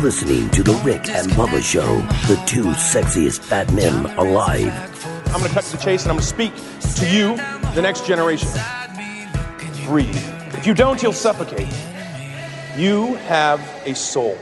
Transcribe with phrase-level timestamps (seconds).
[0.00, 1.96] listening to The Rick and Bubba Show,
[2.26, 4.72] the two sexiest fat men alive.
[5.26, 6.54] I'm going to cut to the chase and I'm going to speak
[6.96, 7.36] to you,
[7.74, 8.48] the next generation.
[9.84, 10.16] Breathe.
[10.54, 11.68] If you don't, you'll suffocate.
[12.78, 14.38] You have a soul.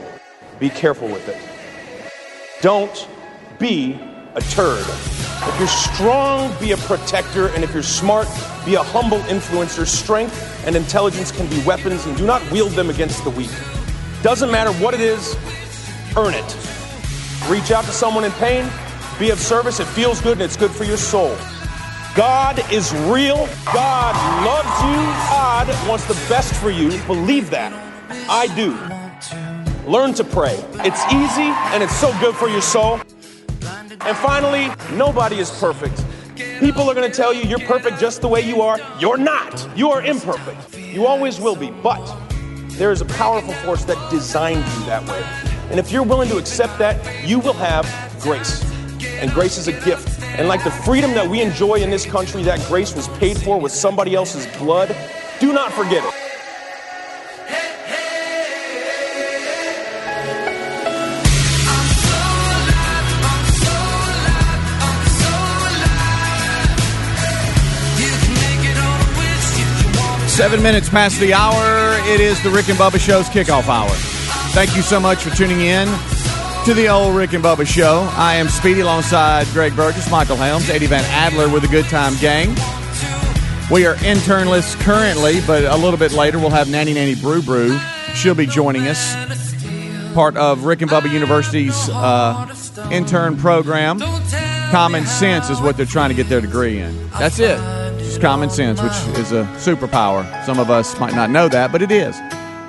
[0.59, 1.37] Be careful with it.
[2.61, 3.07] Don't
[3.59, 3.99] be
[4.35, 4.85] a turd.
[4.87, 8.27] If you're strong, be a protector, and if you're smart,
[8.65, 9.85] be a humble influencer.
[9.85, 13.51] Strength and intelligence can be weapons, and do not wield them against the weak.
[14.21, 15.37] Doesn't matter what it is,
[16.17, 16.57] earn it.
[17.47, 18.69] Reach out to someone in pain,
[19.17, 19.79] be of service.
[19.79, 21.35] It feels good and it's good for your soul.
[22.15, 23.47] God is real.
[23.73, 24.97] God loves you.
[25.29, 26.89] God wants the best for you.
[27.03, 27.71] Believe that.
[28.29, 28.71] I do.
[29.89, 30.55] Learn to pray.
[30.85, 32.99] It's easy and it's so good for your soul.
[34.01, 36.03] And finally, nobody is perfect.
[36.59, 38.79] People are going to tell you you're perfect just the way you are.
[38.99, 39.67] You're not.
[39.77, 40.77] You are imperfect.
[40.77, 41.69] You always will be.
[41.69, 42.03] But
[42.71, 45.48] there is a powerful force that designed you that way.
[45.69, 47.85] And if you're willing to accept that, you will have
[48.21, 48.63] grace.
[49.21, 50.21] And grace is a gift.
[50.23, 53.59] And like the freedom that we enjoy in this country, that grace was paid for
[53.59, 54.95] with somebody else's blood.
[55.39, 56.13] Do not forget it.
[70.29, 71.99] Seven minutes past the hour.
[72.07, 74.18] It is the Rick and Bubba Show's kickoff hour.
[74.51, 75.87] Thank you so much for tuning in
[76.65, 78.09] to the old Rick and Bubba Show.
[78.13, 82.15] I am Speedy alongside Greg Burgess, Michael Helms, Eddie Van Adler with the Good Time
[82.17, 82.49] Gang.
[83.71, 87.79] We are internless currently, but a little bit later we'll have Nanny Nanny Brew Brew.
[88.15, 89.15] She'll be joining us.
[90.13, 92.47] Part of Rick and Bubba University's uh,
[92.91, 93.99] intern program.
[94.71, 97.09] Common sense is what they're trying to get their degree in.
[97.11, 97.57] That's it.
[97.99, 100.45] Just common sense, which is a superpower.
[100.45, 102.19] Some of us might not know that, but it is.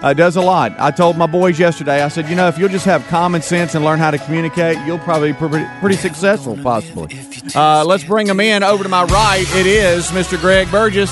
[0.02, 0.74] Uh, does a lot.
[0.78, 3.74] I told my boys yesterday, I said, you know, if you'll just have common sense
[3.74, 7.18] and learn how to communicate, you'll probably be pretty, pretty successful, possibly.
[7.54, 8.62] Uh, let's bring them in.
[8.62, 10.40] Over to my right, it is Mr.
[10.40, 11.10] Greg Burgess.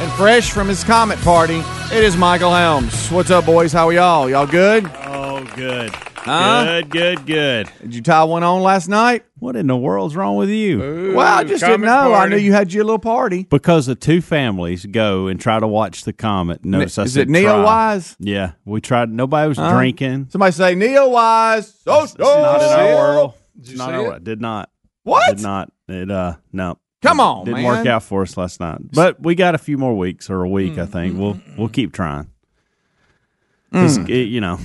[0.00, 3.08] And fresh from his comet party, it is Michael Helms.
[3.10, 3.72] What's up, boys?
[3.72, 4.28] How are y'all?
[4.28, 4.90] Y'all good?
[5.04, 5.94] Oh, good.
[6.24, 6.82] Huh?
[6.82, 7.68] Good, good, good.
[7.80, 9.24] Did you tie one on last night?
[9.40, 11.12] What in the world's wrong with you?
[11.16, 12.14] well, I just didn't know.
[12.14, 13.44] I knew you had your little party.
[13.50, 16.64] Because the two families go and try to watch the comet.
[16.64, 17.64] Notice I Is said it Neo try.
[17.64, 18.16] Wise?
[18.20, 19.10] Yeah, we tried.
[19.10, 19.72] Nobody was Huh?
[19.74, 20.28] drinking.
[20.30, 21.82] Somebody say NEOWISE.
[21.82, 23.34] So It's not in our world.
[23.60, 24.08] Did you Not see in our it?
[24.08, 24.24] world.
[24.24, 24.70] Did not.
[25.02, 25.36] What?
[25.36, 25.72] Did not.
[25.88, 26.78] It uh no.
[27.02, 27.78] Come on, Didn't man.
[27.78, 28.78] work out for us last night.
[28.92, 30.74] But we got a few more weeks or a week.
[30.74, 30.82] Mm.
[30.82, 32.28] I think we'll we'll keep trying.
[33.72, 34.58] 'Cause, it- you know,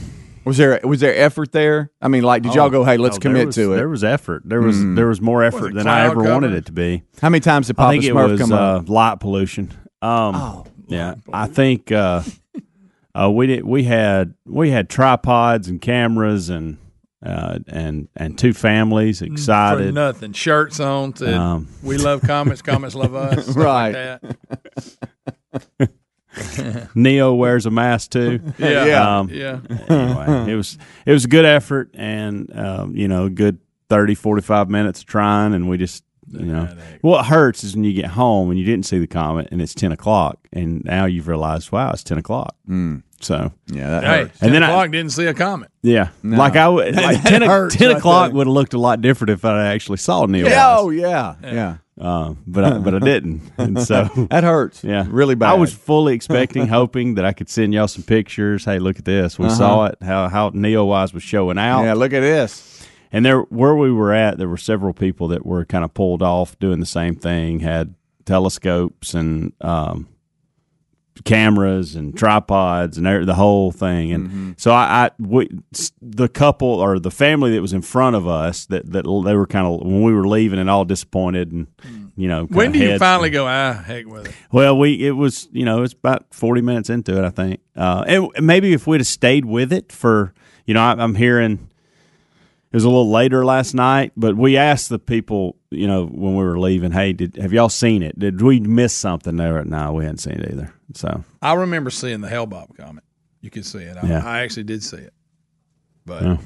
[0.48, 1.92] Was there was there effort there?
[2.02, 3.76] I mean, like, did y'all Oh, go, hey, let's oh, commit was- to it?
[3.78, 4.44] There was effort.
[4.46, 4.96] There was Mm.
[4.96, 7.04] there was more effort it than I cloud ever wanted it to be.
[7.22, 8.90] How many times did I Papa think it was come uh, up?
[8.90, 9.72] light pollution.
[10.02, 12.22] Um, yeah, I think uh,
[13.14, 13.66] uh, we did.
[13.66, 16.78] We had we had tripods and cameras and
[17.26, 19.94] uh, and and two families For excited.
[19.94, 20.32] nothing.
[20.34, 21.16] Shirts on.
[21.16, 22.62] Said, Um, we love comments.
[22.62, 23.44] Comments love us.
[23.46, 24.20] stuff like Right.
[24.22, 25.90] that.
[26.96, 28.40] Neo wears a mask too.
[28.58, 28.86] Yeah.
[28.86, 29.20] Yeah.
[29.20, 29.60] Um, Yeah.
[29.90, 33.60] anyway, it was it was a good effort and um, you know, good
[33.90, 36.68] 30, 45 minutes of trying, and we just you know,
[37.00, 39.74] what hurts is when you get home and you didn't see the comet and it's
[39.74, 42.54] ten o'clock, and now you've realized, wow, it's ten o'clock.
[42.70, 43.04] Mm.
[43.22, 44.34] So Yeah, that Hey, hurt.
[44.36, 45.72] 10 And then I- o'clock didn't see a comet.
[45.82, 46.38] yeah, No.
[46.38, 49.02] like I would, like That 10, o- hurts 10 o'clock would have looked a lot
[49.02, 50.48] different if I actually saw Neil.
[50.48, 50.80] Yeah, Wise.
[50.84, 51.78] oh yeah, yeah.
[52.00, 54.84] Uh, but I, but I didn't, and so That hurts.
[54.84, 55.50] yeah, really bad.
[55.50, 58.66] I was fully expecting, hoping that I could send y'all some pictures.
[58.66, 59.40] Hey, look at this.
[59.40, 59.56] We Uh-huh.
[59.56, 59.98] saw it.
[60.02, 61.84] How how NEOWISE was showing out.
[61.84, 62.86] Yeah, look at this.
[63.12, 66.22] And there, where we were at, there were several people that were kind of pulled
[66.22, 67.62] off doing the same thing.
[67.62, 70.08] Had telescopes and um,
[71.24, 74.12] cameras and tripods and the whole thing.
[74.12, 74.52] And Mm-hmm.
[74.58, 75.50] so I, I we,
[76.02, 79.48] the couple or the family that was in front of us that that they were
[79.48, 81.68] kind of when we were leaving and all disappointed and
[82.16, 82.46] you know.
[82.46, 84.36] When do you finally go, ah, heck with it?
[84.52, 87.60] well, we it was you know it's about forty minutes into it, I think.
[87.76, 90.34] Uh, and maybe if we'd have stayed with it for
[90.66, 91.70] you know I, I'm hearing
[92.72, 96.36] it was a little later last night, but we asked the people you know when
[96.36, 98.18] we were leaving, hey, did have y'all seen it?
[98.18, 99.64] Did we miss something there?
[99.66, 100.74] No, we hadn't seen it either.
[100.94, 103.04] So I remember seeing the Hale-Bopp comment.
[103.42, 103.98] You could see it.
[103.98, 104.26] I, Yeah.
[104.26, 105.14] I actually did see it.
[106.06, 106.38] But Yeah.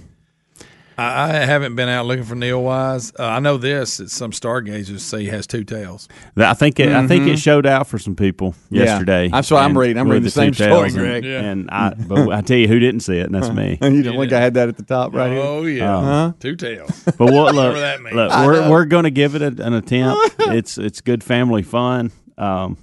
[1.01, 3.12] I, I haven't been out looking for Neil Wise.
[3.18, 3.98] Uh, I know this.
[3.98, 6.07] That some stargazers say he has two tails.
[6.38, 8.75] I think it, I think it showed out for some people Mm-hmm.
[8.75, 8.83] Yeah.
[8.86, 9.27] yesterday.
[9.30, 9.98] That's what I'm and reading.
[9.98, 11.25] I'm reading the same two tails story, and- Greg.
[11.25, 11.42] Yeah.
[11.42, 13.71] And I, but I tell you who didn't see it, and that's me.
[13.81, 15.42] you don't think I had that at the top right here?
[15.42, 16.33] Oh yeah, Uh-huh.
[16.39, 17.04] two tails.
[17.18, 20.36] But what look, Whatever that look we're we're going to give it a, an attempt.
[20.39, 22.77] it's it's good family fun, um,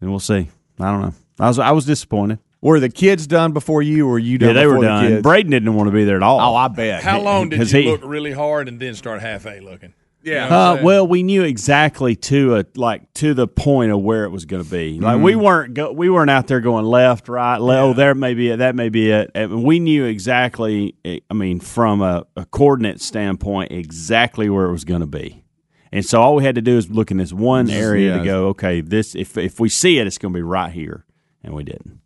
[0.00, 0.48] and we'll see.
[0.78, 1.14] I don't know.
[1.38, 2.38] I was I was disappointed.
[2.62, 4.50] Were the kids done before you, or were you done?
[4.50, 5.08] Yeah, they were before the done.
[5.08, 5.22] kids?
[5.22, 6.40] Braden didn't want to be there at all.
[6.40, 7.02] Oh, I bet.
[7.02, 9.94] How long did you he- look really hard and then start half a looking?
[10.22, 10.54] Yeah.
[10.54, 14.44] Uh, well, we knew exactly to a like to the point of where it was
[14.44, 15.00] going to be.
[15.00, 17.56] Like we weren't go, we weren't out there going left, right.
[17.56, 18.58] Le- Oh, there may be it.
[18.58, 19.30] That may be it.
[19.34, 20.94] And we knew exactly.
[21.06, 25.42] eh, I mean, from a, a coordinate standpoint, exactly where it was going to be.
[25.90, 28.18] And so all we had to do is look in this one area yeah.
[28.18, 28.48] to go.
[28.48, 31.06] Okay, this if if we see it, it's going to be right here,
[31.42, 32.00] and we didn't.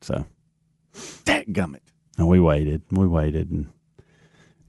[0.00, 0.24] So
[0.94, 1.80] Dadgummit.
[2.18, 2.82] and we waited.
[2.90, 3.70] We waited, and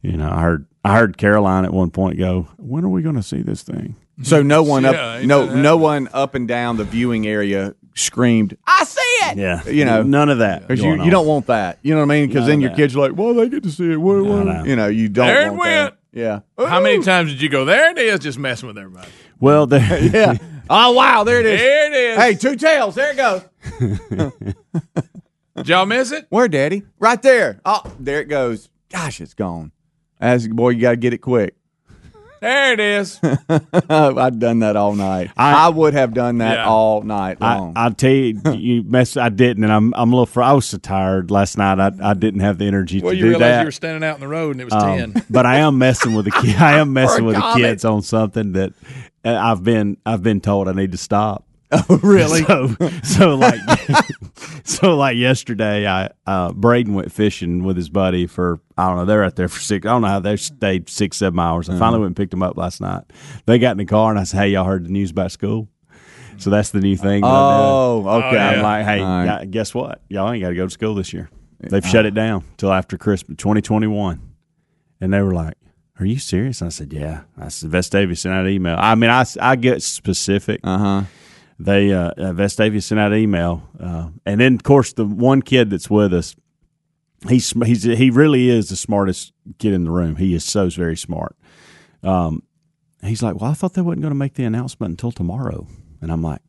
[0.01, 3.15] you know, I heard I heard Caroline at one point go, "When are we going
[3.15, 4.69] to see this thing?" So no mm-hmm.
[4.69, 8.57] one Yeah, up, ain't no that no one up and down the viewing area screamed,
[8.67, 10.61] "I see it!" Yeah, You know, none of that.
[10.61, 11.79] Because you, going you don't want that.
[11.81, 12.27] You know what I mean?
[12.27, 12.75] Because then your that.
[12.75, 13.97] kids are like, well, they get to see it.
[13.97, 14.45] What, what?
[14.45, 14.63] no.
[14.63, 15.95] You know, you don't There it want went.
[15.95, 15.97] that.
[16.13, 16.41] Yeah.
[16.57, 17.63] How many times did you go?
[17.65, 19.09] There it is, just messing with everybody.
[19.39, 20.37] Well, there, Yeah.
[20.69, 21.23] Oh, wow.
[21.23, 21.59] There it is.
[21.59, 22.17] There it is.
[22.17, 22.95] Hey, two tails.
[22.95, 23.43] There it goes.
[25.63, 26.25] did y'all miss it?
[26.29, 26.83] Where, Daddy?
[26.99, 27.61] Right there.
[27.65, 28.69] Oh, there it goes.
[28.89, 29.71] Gosh, it's gone.
[30.19, 31.55] As boy, you got to get it quick.
[32.41, 33.19] There it is.
[33.23, 35.29] I've done that all night.
[35.37, 36.65] I, I- would have done that Yeah.
[36.67, 37.73] all night I, long.
[37.75, 39.15] I'll tell you, you mess.
[39.15, 40.25] I didn't, and I'm I'm a little.
[40.25, 41.79] Fr- I was so tired last night.
[41.79, 43.59] I, I didn't have the energy well, to you do realized that.
[43.61, 45.25] you were standing out in the road and it was Um, ten.
[45.29, 46.55] but I am messing with the kid.
[46.55, 48.73] I am messing with the kids on something that
[49.23, 51.45] uh, I've been I've been told I need to stop.
[51.89, 52.43] oh, really?
[52.43, 53.59] So so like
[54.63, 59.05] so like yesterday, I uh, Braden went fishing with his buddy for I don't know.
[59.05, 59.85] They're out there for six.
[59.85, 61.69] I don't know how they stayed six seven hours.
[61.69, 63.03] I finally went and picked them up last night.
[63.45, 65.69] They got in the car and I said, "Hey, y'all heard the news about school?"
[66.37, 67.23] So that's the new thing.
[67.23, 68.35] I'm oh, okay.
[68.35, 68.49] yeah.
[68.49, 69.51] I'm like, hey, right.
[69.51, 70.01] guess what?
[70.09, 71.29] Y'all ain't got to go to school this year.
[71.59, 74.19] They've shut it down till after Christmas, 2021.
[74.99, 75.53] And they were like,
[75.99, 76.61] are you serious?
[76.61, 77.21] And I said, yeah.
[77.37, 78.75] I said, Vestavia sent out an email.
[78.79, 80.61] I mean, I, I get specific.
[80.63, 81.03] Uh huh.
[81.63, 83.63] They, uh, uh, Vestavia sent out an email.
[83.79, 86.35] Uh, and then, of course, the one kid that's with us,
[87.27, 90.15] he's, sm- he's, he really is the smartest kid in the room.
[90.15, 91.35] He is so very smart.
[92.03, 92.43] Um,
[93.03, 95.67] he's like, well, I thought they wasn't going to make the announcement until tomorrow.
[96.01, 96.41] And I'm like,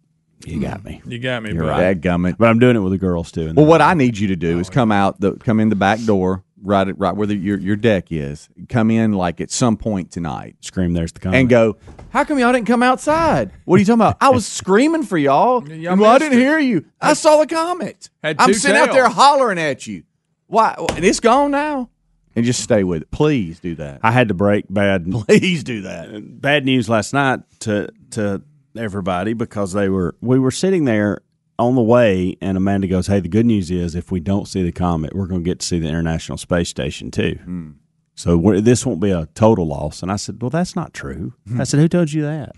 [0.47, 1.01] you got me.
[1.07, 1.53] You got me.
[1.53, 1.69] You're bud.
[1.69, 2.01] right.
[2.01, 2.37] Dadgummit.
[2.39, 3.53] But I'm doing it with the girls too.
[3.55, 6.01] Well, what I need you to do is come out the come in the back
[6.05, 8.49] door, right at, right where the, your your deck is.
[8.69, 10.93] Come in like at some point tonight scream.
[10.93, 11.41] There's the comment.
[11.41, 11.77] and go.
[12.11, 13.51] How come y'all didn't come outside?
[13.65, 14.17] What are you talking about?
[14.21, 15.67] I was screaming for y'all.
[15.73, 16.43] Y'all well, I missed didn't it.
[16.43, 16.85] hear you.
[17.01, 18.11] I saw the comment.
[18.23, 19.15] Had I'm two sitting out there tails.
[19.15, 20.05] hollering at you.
[20.47, 20.75] Why?
[20.91, 21.89] And it's gone now.
[22.37, 23.11] And just stay with it.
[23.11, 24.01] Please do that.
[24.03, 26.41] I had to break bad Please do that.
[26.41, 28.43] bad news last night to to
[28.77, 31.21] everybody because they were we were sitting there
[31.67, 34.63] on the way and Amanda goes, "Hey, the good news is if we don't see
[34.63, 37.71] the comet, we're going to get to see the International Space Station too." Hmm.
[38.15, 40.03] So this won't be a total loss.
[40.03, 41.61] And I said, "Well, that's not true." Hmm.
[41.61, 42.53] I said, "Who told you that?"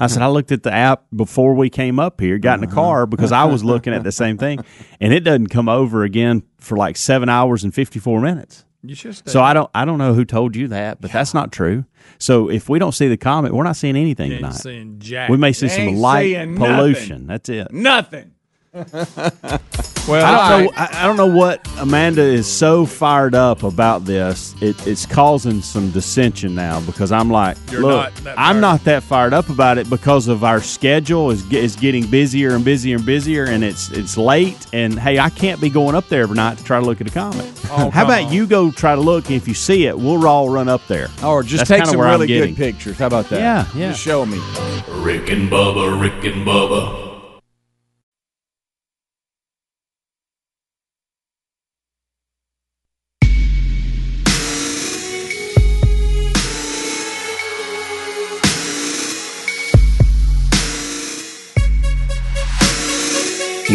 [0.00, 2.74] I said, "I looked at the app before we came up here, got in the
[2.74, 4.60] car because I was looking at the same thing,
[5.00, 8.94] and it doesn't come over again for like seven hours and fifty four minutes." You
[8.94, 9.30] should stay.
[9.30, 11.86] So I don't I don't know who told you that, but that's not true.
[12.18, 14.54] So if we don't see the comet, we're not seeing anything tonight.
[14.54, 15.00] seeing.
[15.30, 17.26] We may see some light pollution.
[17.26, 17.72] That's it.
[17.72, 18.32] Nothing.
[20.08, 20.72] well, I don't know.
[20.76, 24.54] I- I, I don't know what Amanda is so fired up about this.
[24.60, 29.04] It, it's causing some dissension now because I'm like, You're look, not I'm not that
[29.04, 33.06] fired up about it because of our schedule is is getting busier and busier and
[33.06, 34.66] busier, and it's it's late.
[34.72, 37.06] And hey, I can't be going up there every night to try to look at
[37.06, 37.46] a comet.
[37.70, 38.32] Oh, How about on.
[38.32, 39.26] you go try to look?
[39.26, 41.08] And if you see it, we'll all run up there.
[41.24, 42.98] Or just That's take some really good pictures.
[42.98, 43.38] How about that?
[43.38, 43.90] Yeah, yeah.
[43.90, 44.38] Just show me.
[44.88, 47.03] Rick and Bubba, Rick and Bubba.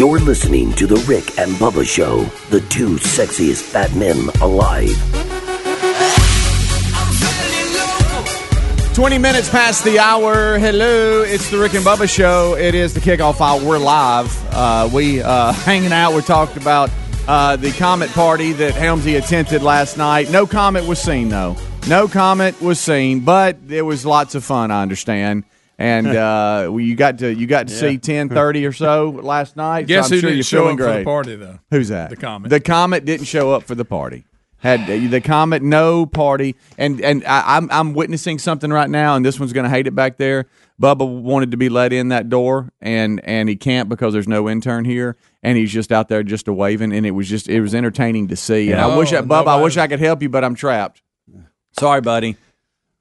[0.00, 4.96] You're listening to The Rick and Bubba Show, the two sexiest fat men alive.
[8.94, 10.58] 20 minutes past the hour.
[10.58, 12.56] Hello, it's the Rick and Bubba Show.
[12.56, 13.62] It is the kickoff hour.
[13.62, 14.34] We're live.
[14.54, 16.14] Uh, we uh, hanging out.
[16.14, 16.90] We talked about
[17.28, 20.30] uh, the comet party that Helmsy attended last night.
[20.30, 21.58] No comet was seen, though.
[21.90, 24.70] No comet was seen, but there was lots of fun.
[24.70, 25.44] I understand.
[25.80, 29.56] And uh, well, you got to you got to see ten thirty or so last
[29.56, 29.86] night.
[29.86, 31.58] Guess so I'm who sure didn't show feeling up for the party though?
[31.70, 32.10] Who's that?
[32.10, 32.50] The comet.
[32.50, 34.26] The comet didn't show up for the party.
[34.58, 39.24] Had the comment no party, and and I, I'm I'm witnessing something right now, and
[39.24, 40.48] this one's going to hate it back there.
[40.78, 44.50] Bubba wanted to be let in that door, and and he can't because there's no
[44.50, 47.62] intern here, and he's just out there just a waving, and it was just it
[47.62, 48.70] was entertaining to see.
[48.70, 51.00] And I Oh, wish, I, Bubba, I wish I could help you, but I'm trapped.
[51.78, 52.36] Sorry, buddy.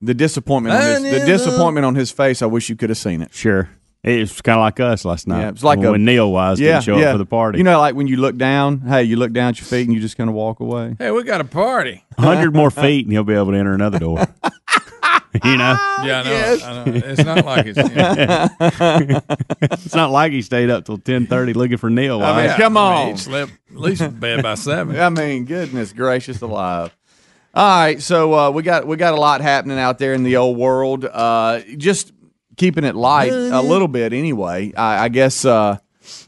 [0.01, 2.41] The disappointment, on his, the disappointment on his face.
[2.41, 3.33] I wish you could have seen it.
[3.33, 3.69] Sure.
[4.01, 5.41] It's kind of like us last night.
[5.41, 7.57] Yeah, it's like when a- Neil Wise didn't show up for the party.
[7.57, 9.93] You know, like when you look down, hey, you look down at your feet and
[9.93, 10.95] you just kind of walk away.
[10.97, 12.05] Hey, we got a party.
[12.17, 14.19] hundred more feet, and he'll be able to enter another door.
[15.43, 15.75] you know,
[16.05, 16.65] Yeah, I know.
[16.65, 16.93] I know.
[17.05, 17.77] It's not like it's.
[17.77, 18.47] Yeah.
[19.63, 22.23] it's not like he stayed up till ten thirty looking for Neil.
[22.23, 22.57] I mean, Wise.
[22.57, 23.11] come I mean, on.
[23.11, 24.97] he slept at least in bed by seven.
[24.97, 26.95] I mean, goodness gracious alive.
[27.59, 30.37] All right, so uh, we got we got a lot happening out there in the
[30.37, 31.03] old world.
[31.03, 32.13] Uh, just
[32.55, 34.73] keeping it light a little bit, anyway.
[34.75, 35.77] I, I guess uh,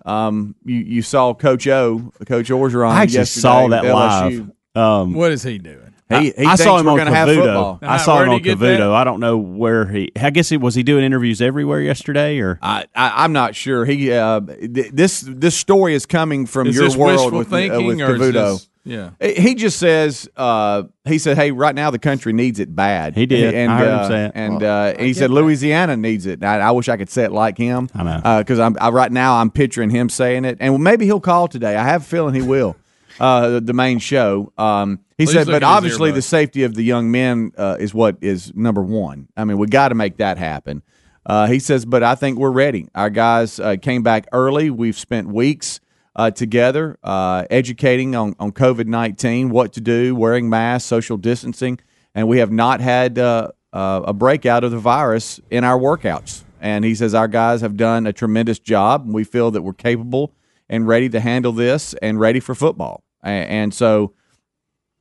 [0.06, 2.90] um, you you saw Coach O, Coach Orgeron.
[2.90, 4.34] I actually yesterday saw that with live.
[4.34, 4.52] LSU.
[4.76, 5.94] Um, What is he doing?
[6.10, 7.80] He, he I thinks saw him we're on going to have football.
[7.82, 7.88] Cavuto.
[7.88, 8.80] I saw him where'd he on get that?
[8.82, 8.94] Cavuto.
[8.94, 10.12] I don't know where he.
[10.20, 13.86] I guess it was he doing interviews everywhere yesterday, or I, I, I'm not sure.
[13.86, 17.48] He uh, th- this this story is coming from Is your this world wishful with,
[17.48, 18.34] uh, thinking with or is Cavuto.
[18.34, 19.12] this- yeah.
[19.20, 23.26] He just says uh, he said, "Hey, right now the country needs it bad." He
[23.26, 23.54] did.
[23.54, 24.32] and I heard him uh, say it.
[24.36, 26.44] And, uh, and he said Louisiana needs it.
[26.44, 27.90] I, I wish I could say it like him.
[27.94, 28.40] I know.
[28.40, 31.76] because I'm I, right now I'm picturing him saying it, and maybe he'll call today.
[31.76, 32.76] I have a feeling he will.
[33.20, 34.52] Uh, the, the main show.
[34.58, 38.18] Um, he Please said, but obviously the safety of the young men uh, is what
[38.22, 39.28] is number one.
[39.38, 40.82] I mean, we got to make that happen.
[41.24, 42.88] Uh, he says, but I think we're ready.
[42.96, 44.72] Our guys uh, came back early.
[44.72, 45.81] We've spent weeks
[46.16, 51.80] uh, together uh, educating on, on COVID 19, what to do, wearing masks, social distancing,
[52.14, 56.44] and we have not had uh, uh, a breakout of the virus in our workouts.
[56.60, 59.06] And he says, our guys have done a tremendous job.
[59.06, 60.32] And we feel that we're capable
[60.70, 63.04] and ready to handle this and ready for football.
[63.24, 64.14] A- And so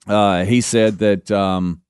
[0.07, 1.83] uh, he said that um,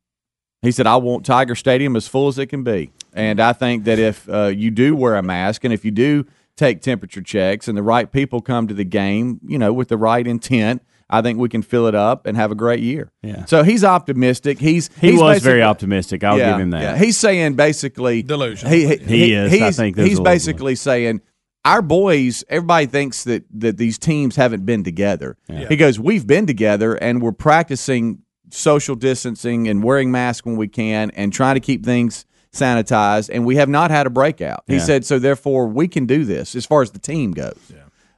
[0.63, 3.85] he said I want Tiger Stadium as full as it can be, and I think
[3.85, 6.27] that if uh, you do wear a mask and if you do
[6.61, 9.97] take temperature checks and the right people come to the game, you know, with the
[9.97, 10.83] right intent.
[11.13, 13.11] I think we can fill it up and have a great year.
[13.23, 13.45] Yeah.
[13.47, 14.61] So he's optimistic.
[14.61, 16.23] He's he he's was very optimistic.
[16.23, 16.83] I'll yeah, give him that.
[16.83, 16.97] yeah.
[16.97, 18.73] He's saying basically Delusional.
[18.73, 19.53] He, he, He is.
[19.53, 21.21] I He's, think he's a little basically saying
[21.65, 22.45] our boys.
[22.49, 25.37] Everybody thinks that that these teams haven't been together.
[25.49, 30.69] He goes, we've been together and we're practicing social distancing and wearing masks when we
[30.69, 33.31] can and trying to keep things sanitized.
[33.33, 34.65] And we have not had a breakout.
[34.67, 34.81] He Yeah.
[34.81, 37.59] said, so therefore we can do this as far as the team goes.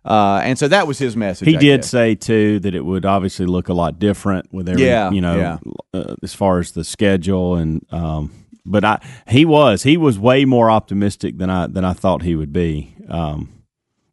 [0.04, 1.46] Uh, and so that was his message.
[1.46, 1.90] He I did guess.
[1.90, 5.36] say too that it would obviously look a lot different with every, Yeah, you know,
[5.36, 5.58] yeah.
[5.94, 7.84] uh, as far as the schedule and.
[7.92, 8.32] Um,
[8.64, 12.34] but I, he was, he was way more optimistic than I than I thought he
[12.36, 12.94] would be.
[13.08, 13.48] Um,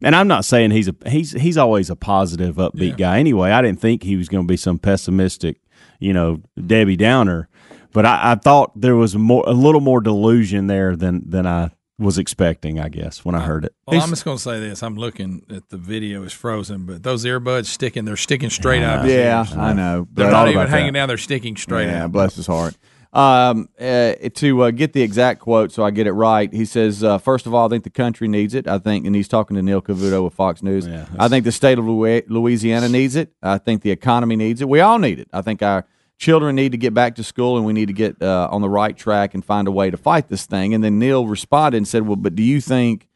[0.02, 3.18] and I'm not saying he's a he's he's always a positive, upbeat guy.
[3.20, 5.58] Anyway, I didn't think he was going to be some pessimistic,
[6.00, 7.48] you know, Debbie Downer.
[7.92, 11.70] But I, I thought there was more a little more delusion there than than I
[11.98, 12.80] was expecting.
[12.80, 13.74] I guess when I heard it.
[13.86, 14.82] Well, I'm just going to say this.
[14.82, 19.04] I'm looking at the video is frozen, but those earbuds sticking, they're sticking straight out.
[19.04, 19.44] of Yeah.
[19.56, 20.08] I know.
[20.12, 21.00] They're not even hanging that.
[21.00, 21.08] down.
[21.08, 22.12] They're sticking straight yeah, out.
[22.12, 22.76] bless his heart.
[23.12, 27.02] Um, uh, to uh, get the exact quote, so I get it right, he says,
[27.02, 28.68] uh, first of all, I think the country needs it.
[28.68, 30.86] I think, and he's talking to Neil Cavuto with Fox News.
[30.86, 33.32] Yeah, I think the state of Louisiana needs it.
[33.42, 34.68] I think the economy needs it.
[34.68, 35.28] We all need it.
[35.32, 35.86] I think our
[36.20, 38.68] children need to get back to school, and we need to get uh, on the
[38.68, 40.74] right track and find a way to fight this thing.
[40.74, 43.08] And then Neil responded and said, well, but do you think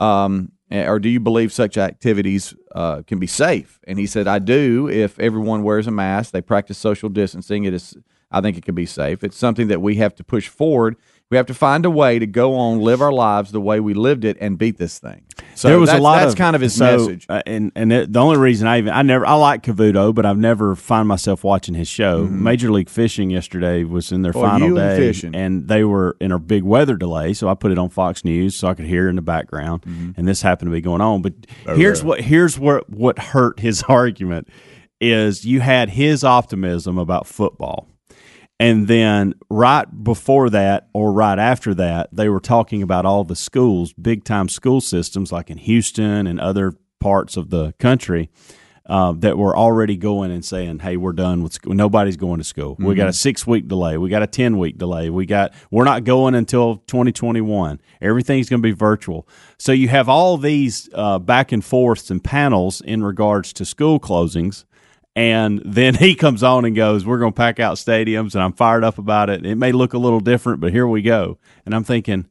[0.00, 3.80] um, or do you believe such activities uh, can be safe?
[3.86, 4.88] And he said, I do.
[4.88, 7.64] If everyone wears a mask, they practice social distancing.
[7.64, 7.96] It is,
[8.30, 9.24] I think, it can be safe.
[9.24, 10.96] It's something that we have to push forward.
[11.30, 13.92] We have to find a way to go on, live our lives the way we
[13.92, 15.24] lived it, and beat this thing.
[15.54, 17.26] So there was that's, a lot that's of kind of his so, message.
[17.28, 20.24] uh, and and it, the only reason I even I never I like Cavuto, but
[20.24, 22.24] I've never find myself watching his show.
[22.24, 24.40] Major League Fishing yesterday was in their Mm-hmm.
[24.48, 27.72] Final you and day, and they were in a big weather delay, so I put
[27.72, 30.12] it on Fox News so I could hear in the background, Mm-hmm.
[30.16, 31.20] and this happened to be going on.
[31.20, 31.34] But
[31.66, 34.48] Oh, here's what here's what what hurt his argument
[34.98, 37.86] is you had his optimism about football.
[38.60, 43.36] And then right before that or right after that, they were talking about all the
[43.36, 48.30] schools, big time school systems like in Houston and other parts of the country
[48.88, 51.74] uh, that were already going and saying, "Hey, we're done with school.
[51.74, 52.74] Nobody's going to school.
[52.78, 53.98] We got a six week delay.
[53.98, 55.10] We got a ten week delay.
[55.10, 57.80] We got we're not going until 2021.
[58.00, 62.24] Everything's going to be virtual." So you have all these uh, back and forths and
[62.24, 64.64] panels in regards to school closings.
[65.18, 68.52] And then he comes on and goes, "We're going to pack out stadiums," and I'm
[68.52, 69.44] fired up about it.
[69.44, 71.38] It may look a little different, but here we go.
[71.66, 72.26] And I'm thinking,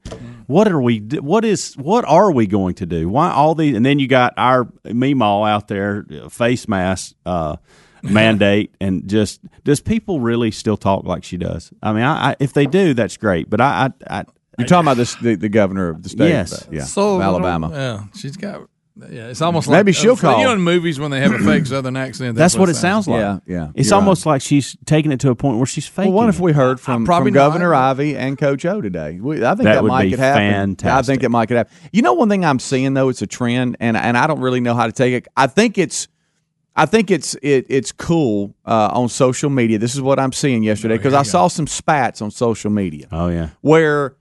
[0.48, 1.00] what are we?
[1.00, 1.74] What is?
[1.76, 3.10] What are we going to do?
[3.10, 3.76] Why all these?
[3.76, 7.58] And then you got our Meemaw out there, uh, face mask, uh,
[8.04, 11.74] mandate and just does people really still talk like she does?
[11.84, 13.50] I mean, I, I, if they do, that's great.
[13.50, 14.26] But I, I, I
[14.58, 16.68] You're talking about this the, the governor of the state, Yes.
[16.72, 17.70] yeah, So Alabama.
[17.70, 18.70] Yeah, she's got.
[19.10, 20.40] Yeah, it's almost Maybe like she'll uh, call.
[20.40, 23.08] You know, in movies when they have a fake Southern accent, that's what it sounds
[23.08, 23.20] like.
[23.20, 26.14] Yeah, yeah, It's you're almost like she's taking it to a point where she's faking.
[26.14, 27.36] Well, what if we heard from, probably from.
[27.36, 29.20] Governor Ivey and Coach O today?
[29.20, 30.78] We, I think That that, would might be could happen.
[30.84, 31.74] I think that might could happen.
[31.92, 34.60] You know, one thing I'm seeing though, it's a trend, and and I don't really
[34.60, 35.28] know how to take it.
[35.36, 36.08] I think it's.
[36.80, 39.80] I think it's it, it's cool uh, on social media.
[39.80, 43.30] This is what I'm seeing yesterday because I saw some spats on social media Oh
[43.30, 44.16] yeah, where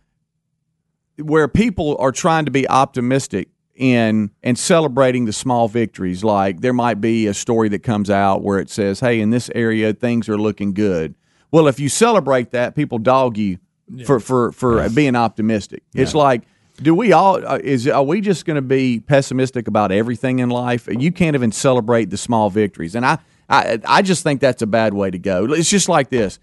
[1.19, 6.25] where people are trying to be optimistic in and celebrating the small victories.
[6.25, 9.51] Like there might be a story that comes out where it says hey in this
[9.55, 11.15] area things are looking good.
[11.51, 13.59] Well if you celebrate that people dog you
[14.05, 15.83] for for for being optimistic.
[15.95, 16.43] It's like
[16.83, 20.51] do we all uh, is are we just going to be pessimistic about everything in
[20.51, 20.89] life?
[20.91, 22.95] You can't even celebrate the small victories.
[22.95, 23.19] And i
[23.49, 25.53] i i just think that's a bad way to go.
[25.53, 26.39] It's just like this.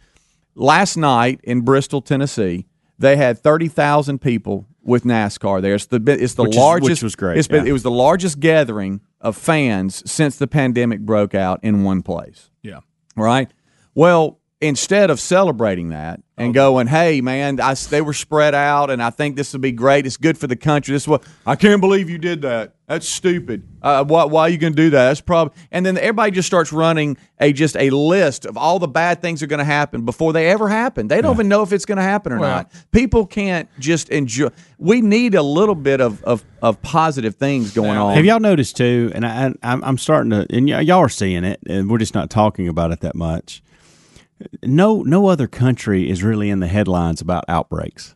[0.55, 2.67] Last night in Bristol, Tennessee,
[3.03, 5.75] they had thirty thousand people with NASCAR there.
[5.75, 6.89] It's the it's the Which is- largest.
[6.89, 7.69] which was great, It's been, yeah.
[7.69, 12.49] It was the largest gathering of fans since the pandemic broke out in one place.
[12.61, 12.79] Yeah.
[13.15, 13.49] Right.
[13.95, 19.03] Well, instead of celebrating that and going, "Hey, man, I, they were spread out, and
[19.03, 20.05] I think this will be great.
[20.07, 20.93] It's good for the country.
[20.93, 22.73] This what I can't believe you did that.
[22.87, 23.63] That's stupid.
[23.81, 25.07] Uh, why, why are you going to do that?
[25.09, 28.87] That's probably." And then everybody just starts running a just a list of all the
[28.87, 31.07] bad things that are going to happen before they ever happen.
[31.07, 32.71] They don't even know if it's going to happen or Well- not.
[32.91, 34.49] People can't just enjoy.
[34.79, 38.15] We need a little bit of of, of positive things going on.
[38.15, 39.11] Have y'all noticed too?
[39.13, 42.15] And I, I- I'm, I'm starting to, and y'all are seeing it, and we're just
[42.15, 43.61] not talking about it that much.
[44.63, 48.15] No, no other country is really in the headlines about outbreaks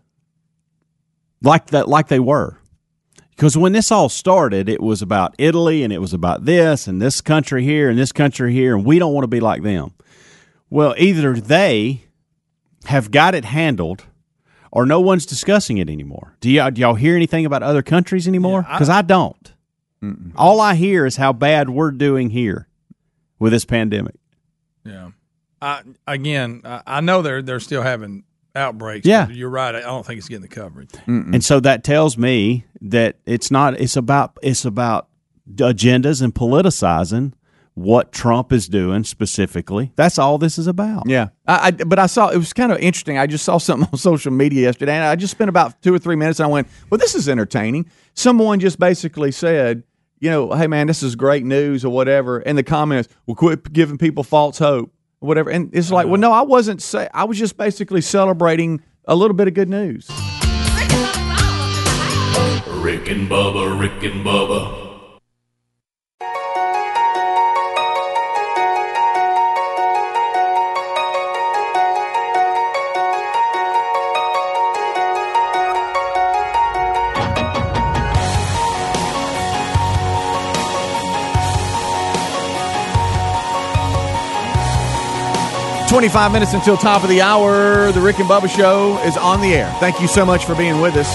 [1.42, 2.58] like that, like they were.
[3.30, 7.00] Because when this all started, it was about Italy, and it was about this, and
[7.02, 9.94] this country here, and this country here, and we don't want to be like them.
[10.72, 12.06] Well, either they
[12.86, 14.06] have got it handled,
[14.72, 16.36] or no one's discussing it anymore.
[16.42, 18.64] Do y'all, do y'all hear anything about other countries anymore?
[18.64, 19.54] Because I, don't.
[20.36, 22.68] All I hear is how bad we're doing here
[23.40, 24.16] with this pandemic.
[24.84, 25.12] Yeah.
[25.62, 28.24] I again, I, I know they're they're still having
[28.56, 29.06] outbreaks.
[29.06, 29.26] Yeah.
[29.26, 29.76] but you're right.
[29.76, 30.90] I don't think it's getting the coverage.
[31.06, 33.80] And so that tells me that it's not.
[33.80, 35.08] It's about it's about
[35.56, 37.34] agendas and politicizing
[37.78, 39.94] what Trump is doing specifically.
[39.96, 41.04] That's all this is about.
[41.08, 43.18] Yeah, I, I but I saw it was kind of interesting.
[43.20, 46.00] I just saw something on social media yesterday, and I just spent about two or
[46.00, 46.40] three minutes.
[46.40, 49.84] And I went, "Well, this is entertaining." Someone just basically said,
[50.20, 53.72] "You know, hey man, this is great news or whatever." And the comments, "Well, quit
[53.72, 56.22] giving people false hope or whatever." And it's like, well, uh-huh.
[56.22, 57.08] no, I wasn't say.
[57.14, 60.10] I was just basically celebrating a little bit of good news.
[62.88, 64.87] Rick and Bubba, Rick and Bubba.
[85.98, 87.92] Twenty-five minutes until top of the hour.
[87.92, 89.68] The Rick and Bubba Show is on the air.
[89.80, 91.12] Thank you so much for being with us.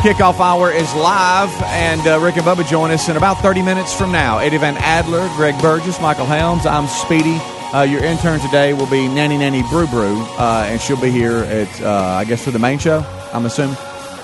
[0.00, 3.92] Kickoff hour is live, and uh, Rick and Bubba join us in about 30 minutes
[3.92, 4.38] from now.
[4.38, 6.66] Eddie Van Adler, Greg Burgess, Michael Helms.
[6.66, 7.36] I'm Speedy.
[7.74, 11.38] Uh, your intern today will be Nanny Nanny Brew Brew, uh, and she'll be here
[11.38, 13.74] at, uh, I guess, for the main show, I'm assuming.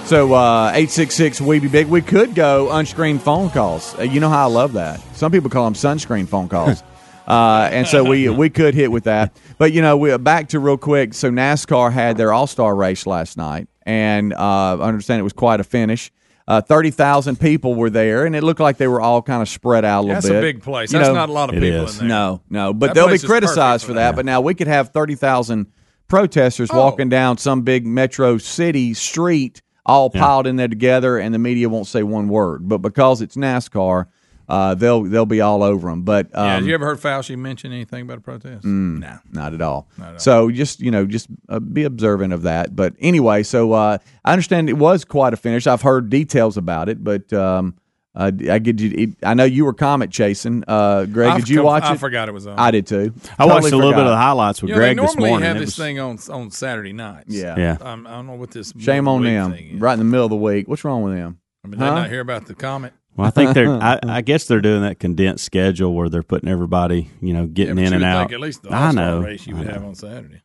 [0.04, 1.88] So, uh, 866 We Big.
[1.88, 3.98] We could go unscreened phone calls.
[3.98, 5.00] Uh, you know how I love that.
[5.16, 6.85] Some people call them sunscreen phone calls.
[7.29, 9.37] Uh, and so we we could hit with that.
[9.59, 11.12] But you know, we back to real quick.
[11.12, 15.35] So NASCAR had their All Star race last night, and uh, I understand it was
[15.35, 16.11] quite a finish.
[16.47, 19.49] Uh, Thirty thousand people were there, and it looked like they were all kind of
[19.51, 20.33] spread out a little That's bit.
[20.33, 20.91] That's a big place.
[20.91, 22.01] You That's know, not a lot of people is.
[22.01, 22.17] in there.
[22.17, 24.11] no, no, but That they'll be place is perfect criticized for for that.
[24.12, 24.17] that.
[24.17, 25.67] But now we could have thirty thousand
[26.09, 26.79] protesters Oh.
[26.79, 31.69] walking down some big metro city street, all piled in there together, and the media
[31.69, 32.67] won't say one word.
[32.67, 34.07] But because it's NASCAR,
[34.48, 36.02] uh, they'll they'll be all over them.
[36.02, 38.64] But um, Yeah, have you ever heard Fauci mention anything about a protest?
[38.64, 39.18] no.
[39.30, 39.88] not at all.
[40.16, 42.74] So just you know, just uh, be observant of that.
[42.74, 45.66] But anyway, so uh, I understand it was quite a finish.
[45.66, 47.74] I've heard details about it, but um,
[48.14, 48.90] uh, I get you.
[48.96, 50.64] It, I know you were comet chasing.
[50.66, 52.00] Uh, Greg, I did you com- watch I it?
[52.00, 52.58] forgot it was on.
[52.58, 53.12] I did too.
[53.38, 55.30] I watched a little bit of the highlights with You know, Greg they this normally
[55.30, 55.46] morning.
[55.46, 57.26] have It this was- thing on on Saturday nights.
[57.28, 57.56] Yeah.
[57.56, 57.76] Yeah.
[57.80, 59.52] Um, I don't know what this Shame on them.
[59.52, 59.80] thing is.
[59.80, 60.66] Right in the middle of the week.
[60.68, 61.38] What's wrong with them?
[61.64, 61.94] I mean, they Huh?
[61.94, 62.92] not hear about the comet.
[63.18, 63.68] Well, I think they're.
[63.68, 67.74] I, I guess they're doing that condensed schedule where they're putting everybody, you know, getting
[67.74, 68.20] but in and out.
[68.20, 69.20] think at least the I All-Star know.
[69.20, 69.72] race you would know.
[69.72, 70.42] have on Saturday.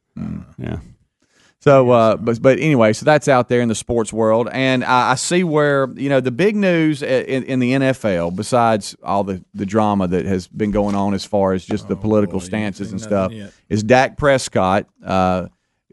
[0.57, 0.79] Yeah.
[1.59, 5.11] So, uh, but but anyway, so that's out there in the sports world, and I,
[5.11, 9.45] I see where you know the big news in, in the NFL, besides all the,
[9.53, 12.99] the drama that has been going on as far as just the political stances and
[12.99, 13.53] stuff, yet.
[13.69, 15.47] is Dak Prescott uh,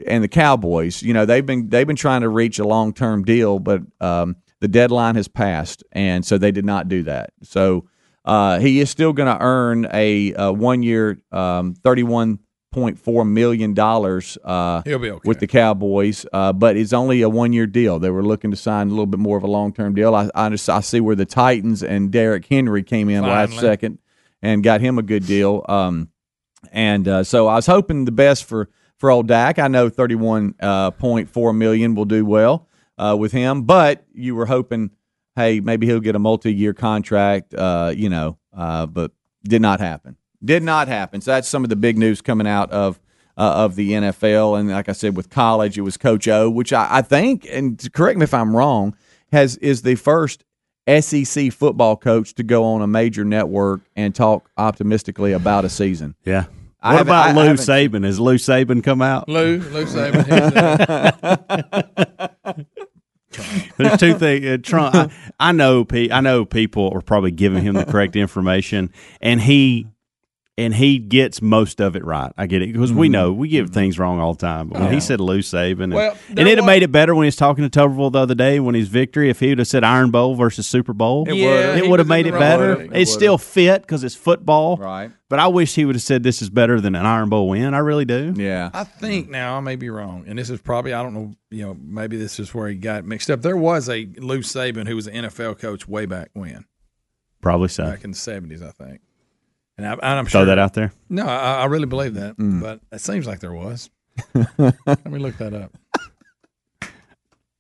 [0.07, 1.05] and the Cowboys.
[1.05, 4.35] You know they've been they've been trying to reach a long term deal, but um,
[4.61, 7.33] the deadline has passed, and so they did not do that.
[7.43, 7.89] So
[8.25, 12.99] uh, he is still going to earn a, a one year um, thirty one point
[12.99, 14.37] four million dollars.
[14.45, 15.19] Uh, okay.
[15.25, 17.99] with the Cowboys, uh, but it's only a one year deal.
[17.99, 20.15] They were looking to sign a little bit more of a long term deal.
[20.15, 23.99] I, I, just, I see where the Titans and Derrick Henry came in last second
[24.43, 25.65] and got him a good deal.
[25.69, 26.11] Um,
[26.71, 28.69] and uh, so I was hoping the best for
[28.99, 29.59] for old Dak.
[29.59, 30.53] I know thirty one
[30.99, 32.69] point four million will do well
[33.01, 34.91] uh, with him, but you were hoping,
[35.37, 37.55] hey, maybe he'll get a multi year contract.
[37.55, 39.13] Uh, you know, uh, but
[39.45, 40.17] did not happen.
[40.45, 41.21] Did not happen.
[41.21, 43.01] So that's some of the big news coming out of
[43.37, 44.59] uh, of the NFL.
[44.61, 47.81] And like I said, with college, it was Coach O, which I, I think, and
[47.93, 48.95] correct me if I'm wrong,
[49.33, 50.45] has is the first
[50.89, 56.15] SEC football coach to go on a major network and talk optimistically about a season.
[56.25, 56.47] Yeah.
[56.83, 58.05] I what about I- I Lou haven't- Saban?
[58.05, 59.29] Has Lou Saban come out?
[59.29, 60.25] Lou, Lou Saban.
[63.77, 64.47] There's two things.
[64.47, 64.95] Uh, Trump.
[64.95, 65.85] I, I know.
[65.85, 69.87] Pe- I know people are probably giving him the correct information, and he
[70.65, 72.33] and he gets most of it right.
[72.37, 74.69] I get it because we know we get things wrong all the time.
[74.69, 77.15] But when he said Lou Saban, and, Well, and it'd have was- made it better
[77.15, 79.31] when he was talking to Tuberville the other day when he's victory.
[79.31, 82.09] If he would have said Iron Bowl versus Super Bowl, It Yeah, it would have
[82.09, 82.77] made it right better.
[82.77, 82.85] way.
[82.93, 85.11] It It still fit because it's football, Right.
[85.29, 87.73] But I wish he would have said this is better than an Iron Bowl win.
[87.73, 88.35] I really do.
[88.37, 88.71] Yeah.
[88.75, 91.35] I think now I may be wrong, and this is probably I don't know.
[91.53, 93.41] You know, maybe this is where he got mixed up.
[93.43, 96.65] There was a Lou Saban who was an NFL coach way back when,
[97.41, 97.85] Probably so.
[97.85, 99.01] back in the seventies, I think.
[99.83, 100.93] And, I, and I'm Throw that out there.
[101.09, 102.61] No, I, I really believe that, Mm.
[102.61, 103.89] but it seems like there was.
[104.35, 105.73] Let me look that up.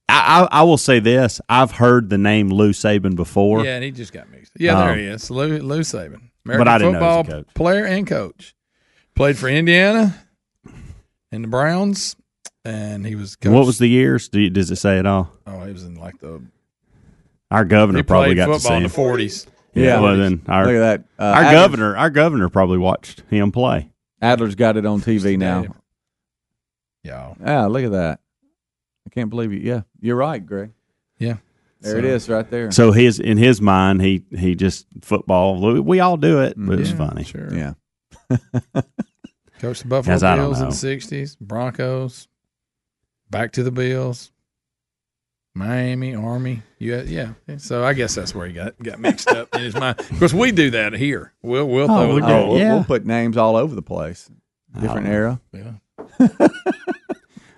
[0.09, 3.65] I, I, I will say this: I've heard the name Lou Saban before.
[3.65, 4.53] Yeah, and he just got mixed.
[4.59, 7.47] Yeah, there Um, he is, Lou, Lou Saban, American But I didn't football coach.
[7.55, 8.55] player and coach.
[9.15, 10.15] Played for Indiana
[11.33, 12.17] and the Browns,
[12.65, 13.37] and he was.
[13.37, 14.29] Coach, What was the years?
[14.29, 15.33] Do you, does it say at all?
[15.47, 16.43] Oh, he was in like the.
[17.51, 19.47] Our governor probably got to football see in the forties.
[19.75, 20.01] Yeah.
[20.01, 21.05] Well, then our Look at that.
[21.19, 23.91] Uh, our Adler's- governor, our governor probably watched him play.
[24.23, 25.65] Adler's got it on TV now.
[27.03, 28.21] Yeah, Yeah, look at that.
[29.07, 29.61] I can't believe you.
[29.61, 30.73] Yeah, you're right, Greg.
[31.19, 31.37] yeah.
[31.81, 32.71] There it So- is, right there.
[32.73, 35.81] So his in his mind, he he just football.
[35.83, 37.25] We all do it, but it's Yeah, funny.
[37.25, 37.49] Sure.
[37.55, 37.73] Yeah.
[39.61, 42.29] Coach the Buffalo Guys, I don't Bills in the sixties, Broncos,
[43.31, 44.31] back to the Bills,
[45.61, 46.63] Miami, Army.
[46.79, 47.33] Yeah, yeah.
[47.59, 49.99] So I guess that's where he got got mixed up in his mind.
[50.11, 51.33] Because we do that here.
[51.43, 52.75] We'll we'll Oh, throw oh, we'll, Yeah.
[52.75, 54.31] we'll put names all over the place.
[54.81, 55.11] Different Oh.
[55.11, 55.41] era.
[55.53, 56.39] Yeah.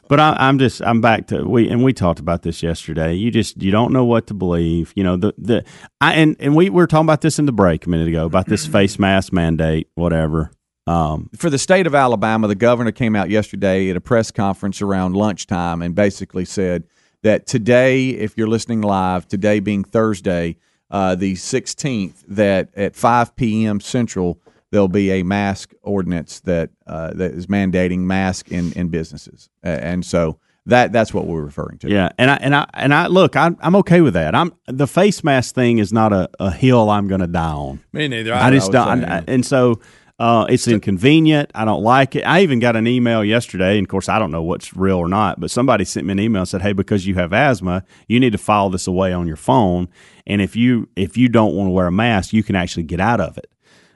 [0.09, 3.15] But I, I'm just I'm back to we and we talked about this yesterday.
[3.15, 4.93] You just you don't know what to believe.
[4.95, 5.65] You know the the
[6.03, 8.47] I and and we were talking about this in the break a minute ago about
[8.47, 10.51] this face mask mandate, whatever.
[10.87, 14.83] Um, For the state of Alabama, the governor came out yesterday at a press conference
[14.83, 16.85] around lunchtime and basically said
[17.23, 20.57] that today, if you're listening live, today being Thursday,
[20.91, 23.81] uh, the 16th, that at 5 p.m.
[23.81, 29.49] Central, there'll be a mask ordinance that uh, that is mandating mask in, in businesses,
[29.65, 31.89] uh, and so that that's what we're referring to.
[31.91, 34.35] Yeah, and I and I and I look, I'm I'm okay with that.
[34.35, 37.81] I'm the face mask thing is not a, a hill I'm going to die on.
[37.93, 38.35] Me neither.
[38.35, 39.81] I, just would don't, I- and so
[40.19, 41.51] uh, it's inconvenient.
[41.55, 42.23] I don't like it.
[42.23, 45.09] I even got an email yesterday, and of course, I don't know what's real or
[45.09, 45.41] not.
[45.41, 48.33] But somebody sent me an email and said, "Hey, because you have asthma, you need
[48.33, 49.89] to file this away on your phone,
[50.27, 53.01] and if you if you don't want to wear a mask, you can actually get
[53.01, 53.52] out of it."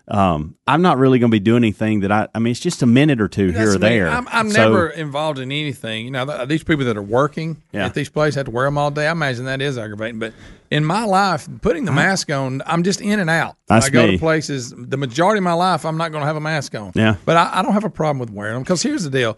[0.09, 2.29] Um, I'm not really going to be doing anything that I.
[2.33, 3.79] I mean, it's just a minute or two here or me.
[3.79, 4.09] there.
[4.09, 6.05] I'm, I'm So- never involved in anything.
[6.05, 7.87] You know, th- these people that are working Yeah.
[7.87, 9.09] at these places have to wear them all day.
[9.09, 10.21] I imagine that is aggravating.
[10.21, 10.33] But
[10.71, 13.57] in my life, putting the mask on, I'm just in and out.
[13.67, 14.13] That's I go me.
[14.13, 14.73] to places.
[14.77, 16.93] The majority of my life, I'm not going to have a mask on.
[16.95, 17.17] Yeah.
[17.25, 19.37] But I, I don't have a problem with wearing them because here's the deal: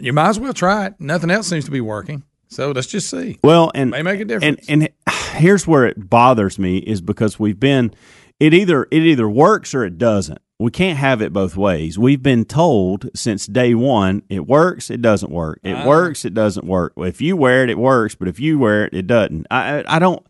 [0.00, 0.94] you might as well try it.
[0.98, 2.22] Nothing else seems to be working.
[2.50, 3.38] So let's just see.
[3.44, 4.66] Well, and May make a difference.
[4.70, 7.92] And and here's where it bothers me is because we've been
[8.40, 10.40] it either it either works or it doesn't.
[10.60, 11.98] We can't have it both ways.
[11.98, 15.60] We've been told since day one it works, it doesn't work.
[15.62, 15.86] It ah.
[15.86, 16.94] works, it doesn't work.
[16.96, 19.46] If you wear it, it works, but if you wear it, it doesn't.
[19.50, 20.24] I I I don't.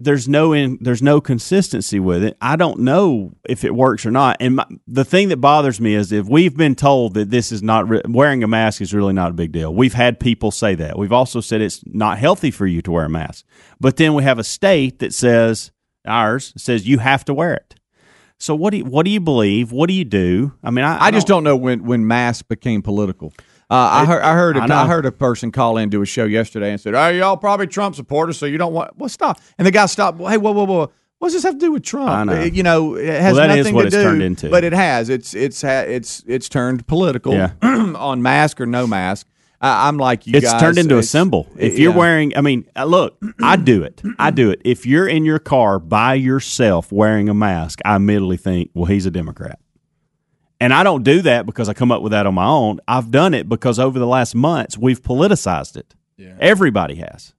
[0.00, 2.36] There's no in, there's no consistency with it.
[2.40, 4.36] I don't know if it works or not.
[4.38, 7.64] And my, the thing that bothers me is if we've been told that this is
[7.64, 9.74] not re- wearing a mask is really not a big deal.
[9.74, 10.96] We've had people say that.
[10.96, 13.44] We've also said it's not healthy for you to wear a mask.
[13.80, 15.72] But then we have a state that says
[16.06, 17.74] ours says you have to wear it.
[18.38, 19.72] So what do you, what do you believe?
[19.72, 20.52] What do you do?
[20.62, 23.32] I mean, I, I just don't know when when masks became political.
[23.70, 26.24] Uh, I heard I heard a, I I, heard a person call into a show
[26.24, 29.66] yesterday and said, "Oh, y'all probably Trump supporters, so you don't want well stop." And
[29.66, 30.18] the guy stopped.
[30.20, 30.90] Hey, whoa, whoa, whoa!
[31.18, 32.08] What does this have to do with Trump?
[32.10, 32.40] I know.
[32.40, 34.02] Uh, You know, it has Well, that is nothing what to it's do.
[34.04, 34.48] turned into.
[34.48, 35.10] But it has.
[35.10, 37.50] It's it's it's it's turned political Yeah.
[37.62, 39.26] on mask or no mask.
[39.60, 40.60] I, I'm like you it's guys.
[40.60, 41.48] turned into a symbol.
[41.56, 41.98] If you're yeah.
[41.98, 44.02] wearing, I mean, uh, look, I do it.
[44.18, 44.60] I do it.
[44.64, 49.06] If you're in your car by yourself wearing a mask, I immediately think, well, he's
[49.06, 49.58] a Democrat.
[50.60, 52.80] And I don't do that because I come up with that on my own.
[52.88, 55.94] I've done it because over the last months we've politicized it.
[56.40, 57.32] Everybody has.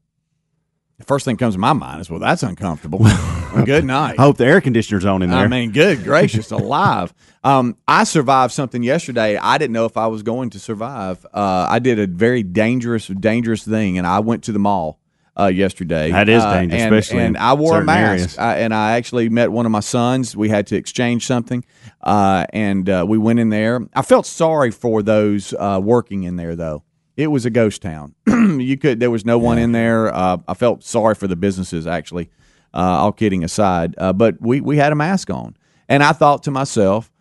[0.99, 2.99] The first thing that comes to my mind is, well, that's uncomfortable.
[3.49, 4.19] Well, good night.
[4.19, 5.39] I hope the air conditioner's on in there.
[5.39, 7.11] I mean, good gracious, alive.
[7.43, 9.37] Um, I survived something yesterday.
[9.37, 11.25] I didn't know if I was going to survive.
[11.33, 14.99] Uh, I did a very dangerous, dangerous thing, and I went to the mall
[15.39, 16.11] uh, yesterday.
[16.11, 18.37] That is Uh, dangerous, and, especially And I wore a mask.
[18.37, 20.35] I, and I actually met one of my sons.
[20.35, 21.63] We had to exchange something,
[22.03, 23.79] uh, and uh, we went in there.
[23.95, 26.83] I felt sorry for those uh, working in there, though.
[27.19, 28.15] It was a ghost town.
[28.27, 30.13] you could there was no one in there.
[30.15, 32.29] Uh, I felt sorry for the businesses actually.
[32.73, 35.57] Uh, all kidding aside, uh, but we we had a mask on,
[35.89, 37.11] and I thought to myself,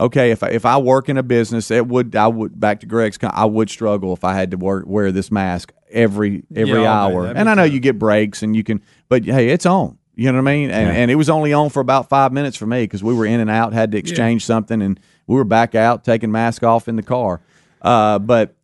[0.00, 2.86] okay, if I, if I work in a business, it would I would back to
[2.86, 3.18] Greg's.
[3.22, 7.22] I would struggle if I had to work wear this mask every every Yeah, hour.
[7.24, 7.74] That'd And I know tough.
[7.74, 9.98] you get breaks and you can, but hey, it's on.
[10.16, 10.70] You know what I mean?
[10.70, 13.26] And, and it was only on for about five minutes for me because we were
[13.26, 16.88] in and out, had to exchange something, and we were back out taking mask off
[16.88, 17.42] in the car.
[17.82, 18.55] Uh, but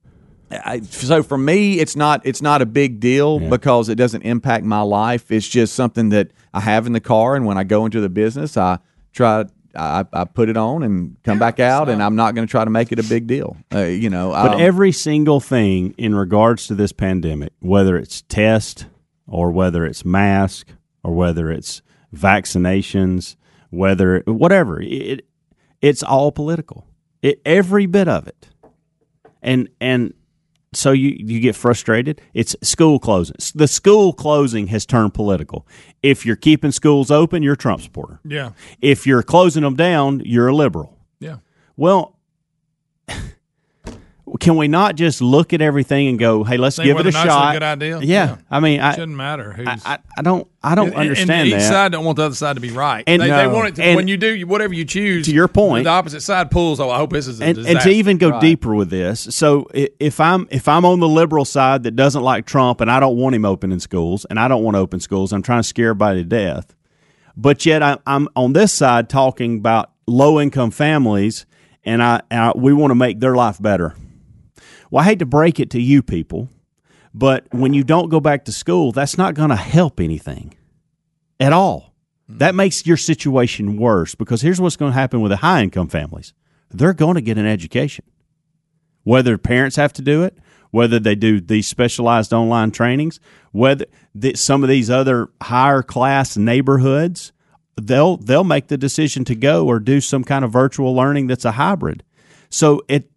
[0.64, 4.64] I, so for me, it's not it's not a big deal because it doesn't impact
[4.64, 5.30] my life.
[5.30, 8.08] It's just something that I have in the car, and when I go into the
[8.08, 8.78] business, I
[9.12, 9.44] try.
[9.74, 12.62] I, I put it on and come back out, and I'm not going to try
[12.62, 13.56] to make it a big deal.
[13.74, 18.20] Uh, you know, But um, every single thing in regards to this pandemic, whether it's
[18.20, 18.84] test
[19.26, 20.68] or whether it's mask
[21.02, 21.80] or whether it's
[22.14, 23.36] vaccinations,
[23.70, 25.26] whether whatever, it
[25.80, 26.86] it's all political.
[27.22, 28.48] It every bit of it.
[29.40, 30.12] And and
[30.72, 32.20] so you you get frustrated.
[32.34, 33.36] It's school closing.
[33.54, 35.66] The school closing has turned political.
[36.02, 38.20] If you're keeping schools open, you're a Trump supporter.
[38.24, 38.52] Yeah.
[38.80, 40.98] If you're closing them down, you're a liberal.
[41.20, 41.38] Yeah.
[41.76, 42.18] Well,
[44.40, 47.08] can we not just look at everything and go, "Hey, let's Think give it a
[47.08, 47.52] or not a shot"?
[47.54, 47.98] good idea?
[48.00, 48.36] Yeah, Yeah.
[48.50, 49.66] I mean, I, Shouldn't matter who's.
[49.68, 51.68] I, I, I don't, I don't and- understand and each that.
[51.68, 53.04] side don't want the other side to be right.
[53.06, 55.26] And- they, they want it to, And- when you do whatever you choose.
[55.26, 56.80] To your point- the opposite side pulls.
[56.80, 57.78] Oh, I hope this is a and, disaster.
[57.78, 61.44] and to even go deeper with this, so if I'm if I'm on the liberal
[61.44, 64.62] side that doesn't like Trump and I don't want him opening schools and I don't
[64.62, 66.74] want to open schools, I'm trying to scare everybody to death.
[67.36, 71.46] But yet I, I'm on this side talking about low income families,
[71.84, 73.94] and I, I we want to make their life better.
[74.92, 76.50] Well, I hate to break it to you people,
[77.14, 80.54] but when you don't go back to school, that's not going to help anything
[81.40, 81.94] at all.
[82.28, 82.36] Hmm.
[82.36, 85.88] That makes your situation worse because here's what's going to happen with the high income
[85.88, 86.34] families
[86.70, 88.04] they're going to get an education.
[89.02, 90.36] Whether parents have to do it,
[90.70, 93.18] whether they do these specialized online trainings,
[93.50, 97.32] whether the, some of these other higher class neighborhoods,
[97.80, 101.46] they'll they'll make the decision to go or do some kind of virtual learning that's
[101.46, 102.04] a hybrid.
[102.50, 103.08] So it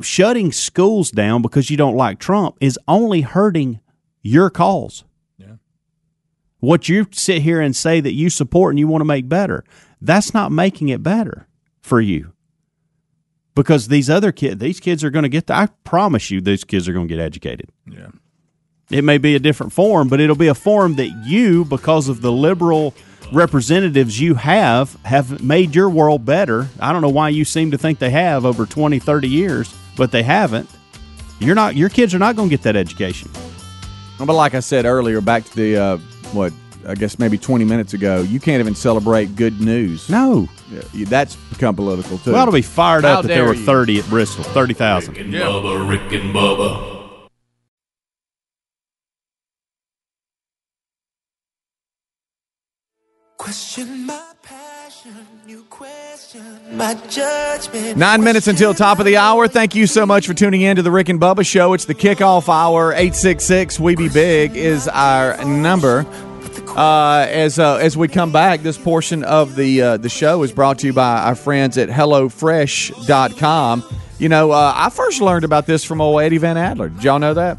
[0.00, 3.80] shutting schools down because you don't like Trump is only hurting
[4.22, 5.04] your cause.
[6.60, 9.64] What you sit here and say that you support and you want to make better,
[10.00, 11.48] that's not making it better
[11.80, 12.32] for you.
[13.54, 15.46] Because these other kids, these kids are going to get.
[15.46, 17.70] The, I promise you, these kids are going to get educated.
[17.86, 18.08] Yeah.
[18.90, 22.20] It may be a different form, but it'll be a form that you, because of
[22.20, 22.94] the liberal
[23.32, 26.68] representatives you have, have made your world better.
[26.78, 30.10] I don't know why you seem to think they have over 20, 30 years, but
[30.12, 30.68] they haven't.
[31.38, 31.76] You're not.
[31.76, 33.30] Your kids are not going to get that education.
[34.18, 35.96] But like I said earlier, back to the uh,
[36.32, 36.52] what
[36.86, 40.08] I guess maybe 20 minutes ago, you can't even celebrate good news.
[40.08, 40.48] No.
[40.70, 42.32] Yeah, that's become political too.
[42.32, 43.64] We ought to be fired How up that there dare were you.
[43.64, 45.14] 30 at Bristol, 30,000.
[45.16, 46.96] Rick and Bubba, Rick and Bubba.
[53.38, 54.29] Question my
[57.96, 59.48] Nine minutes until top of the hour.
[59.48, 61.72] Thank you so much for tuning in to the Rick and Bubba Show.
[61.72, 62.92] It's the kickoff hour.
[62.92, 66.04] Eight six six We Be Big is our number.
[66.76, 70.52] Uh, as uh, as we come back, this portion of the uh, the show is
[70.52, 73.84] brought to you by our friends at HelloFresh.com.
[74.18, 76.90] You know, uh, I first learned about this from old Eddie Van Adler.
[76.90, 77.58] Did y'all know that?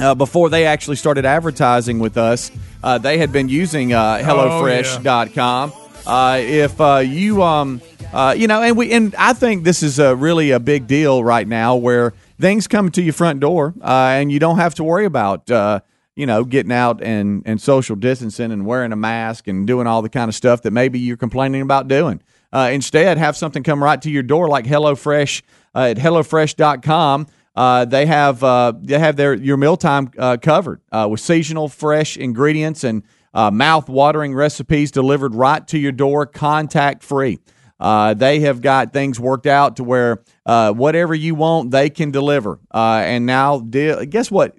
[0.00, 2.50] Uh, before they actually started advertising with us,
[2.82, 5.70] uh, they had been using uh, HelloFresh.com.
[5.70, 7.80] Uh, if uh, you um
[8.12, 11.24] uh, you know, and we and I think this is a really a big deal
[11.24, 14.84] right now where things come to your front door uh, and you don't have to
[14.84, 15.80] worry about uh,
[16.14, 20.02] you know getting out and and social distancing and wearing a mask and doing all
[20.02, 22.22] the kind of stuff that maybe you're complaining about doing.
[22.52, 25.40] Uh, instead, have something come right to your door like HelloFresh
[25.74, 27.26] uh, at HelloFresh.com.
[27.56, 32.18] Uh, they have uh, they have their your mealtime uh, covered uh, with seasonal fresh
[32.18, 33.02] ingredients and
[33.34, 37.38] uh, mouth watering recipes delivered right to your door, contact free.
[37.80, 42.12] Uh, they have got things worked out to where uh, whatever you want, they can
[42.12, 42.60] deliver.
[42.72, 44.56] Uh, and now, di- guess what?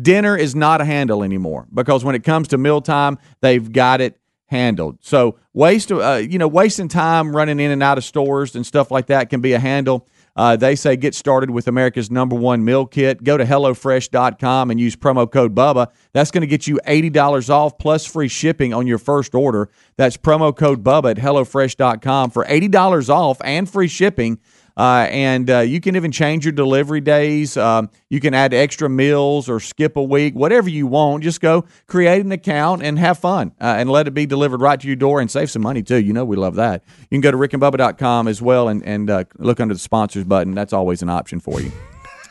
[0.00, 4.18] Dinner is not a handle anymore because when it comes to mealtime, they've got it
[4.46, 4.98] handled.
[5.02, 8.90] So waste, uh, you know, wasting time running in and out of stores and stuff
[8.90, 10.06] like that can be a handle.
[10.36, 13.24] Uh, they say get started with America's number one meal kit.
[13.24, 15.88] Go to HelloFresh.com and use promo code BUBBA.
[16.12, 19.70] That's going to get you $80 off plus free shipping on your first order.
[19.96, 24.38] That's promo code BUBBA at HelloFresh.com for $80 off and free shipping.
[24.76, 27.56] Uh, and uh, you can even change your delivery days.
[27.56, 31.22] Um, you can add extra meals or skip a week, whatever you want.
[31.22, 34.78] Just go create an account and have fun uh, and let it be delivered right
[34.78, 35.96] to your door and save some money too.
[35.96, 36.84] You know, we love that.
[37.10, 40.54] You can go to rickandbubba.com as well and, and uh, look under the sponsors button.
[40.54, 41.72] That's always an option for you.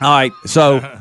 [0.02, 1.00] All right, so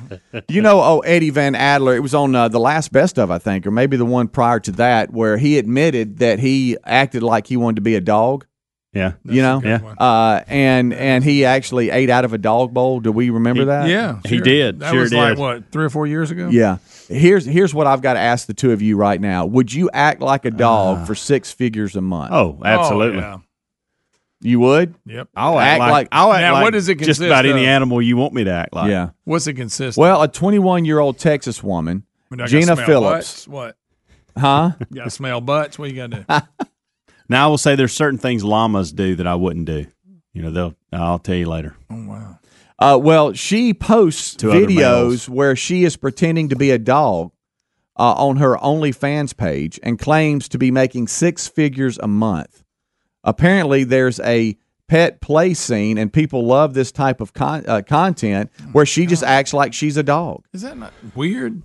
[0.49, 1.97] you know, oh Eddie Van Adler.
[1.97, 4.61] It was on uh, the last best of, I think, or maybe the one prior
[4.61, 8.47] to that, where he admitted that he acted like he wanted to be a dog.
[8.95, 9.13] Yeah.
[9.25, 9.79] you know, Yeah.
[9.99, 13.01] uh, and and he actually ate out of a dog bowl.
[13.01, 13.89] Do we remember that?
[13.89, 14.81] Yeah, He did.
[14.81, 16.49] That Sure was like what three or four years ago.
[16.49, 16.79] Yeah.
[17.09, 19.45] Here's here's what I've got to ask the two of you right now.
[19.47, 22.33] Would you act like a dog for six figures a month?
[22.33, 23.19] Oh, absolutely.
[23.19, 23.39] Oh, yeah.
[24.41, 24.95] You would?
[25.07, 25.29] Yep.
[25.35, 27.31] I'll Act act, like, like- I'll act Now, like what does it consist just consist
[27.31, 28.91] about any animal you want me to act like.
[28.91, 29.11] yeah.
[29.25, 29.97] What's it consist?
[29.99, 32.39] Well, a 21 year old Texas woman, of?
[32.39, 33.49] Do I Gina smell Phillips, Butts?
[33.49, 33.77] What?
[34.37, 34.73] huh?
[34.91, 35.79] You got to smell butts.
[35.79, 36.67] What you got to do?
[37.29, 39.87] Now I will say there's certain things llamas do that I wouldn't do.
[40.33, 40.75] You know, they'll.
[40.93, 41.77] I'll tell you later.
[41.91, 42.39] oh wow.
[42.79, 47.31] Uh, well, she posts To videos where she is pretending to be a dog
[47.97, 52.65] uh, on her OnlyFans page and claims to be making six figures a month.
[53.23, 54.57] Apparently, there's a
[54.89, 59.23] pet play scene, and people love this type of con- uh, content where she just
[59.23, 60.45] acts like she's a dog.
[60.53, 61.63] Is that not weird?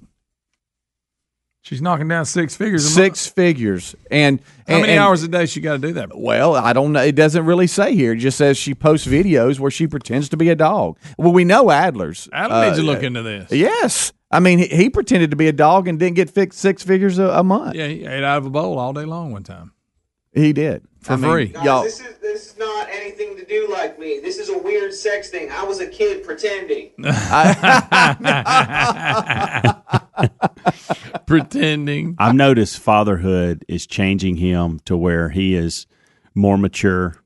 [1.62, 2.86] She's knocking down six figures.
[2.86, 4.48] A Six figures, and Month.
[4.68, 6.18] How many and- hours a day she got to do that?
[6.18, 7.02] Well, I don't know.
[7.02, 8.14] It doesn't really say here.
[8.14, 10.98] It just says she posts videos where she pretends to be a dog.
[11.18, 12.30] Well, we know Adler's.
[12.32, 13.52] Adam needs to uh, look into this.
[13.52, 14.14] Yes.
[14.32, 17.20] I mean, he, he pretended to be a dog and didn't get fix, six figures
[17.20, 17.76] a, a month.
[17.76, 19.74] Yeah, he ate out of a bowl all day long one time.
[20.32, 20.84] He did.
[21.02, 21.48] For I mean, free.
[21.48, 24.20] Guys, Y'all, this is this is not anything to do like me.
[24.20, 25.50] This is a weird sex thing.
[25.52, 26.92] I was a kid pretending.
[31.26, 32.16] Pretending.
[32.18, 35.88] I've noticed fatherhood is changing him to where he is
[36.36, 37.24] more mature.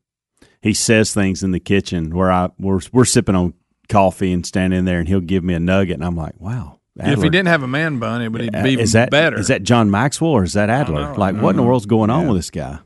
[0.61, 3.53] He says things in the kitchen where I we're we're sipping on
[3.89, 6.79] coffee and standing there, and he'll give me a nugget, and I'm like, wow.
[6.95, 9.37] if he didn't have a man bun, it would be Uh, is that better.
[9.37, 11.13] Is that John Maxwell or is that Adler?
[11.13, 11.19] know.
[11.19, 12.79] like, what in the world's going on with this guy?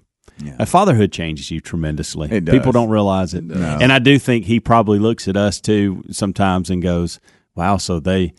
[0.59, 2.29] Uh, fatherhood changes you tremendously.
[2.31, 2.53] It does.
[2.53, 6.69] People don't realize it, and I do think he probably looks at us too sometimes
[6.69, 7.19] and goes,
[7.55, 8.33] "Wow, so they,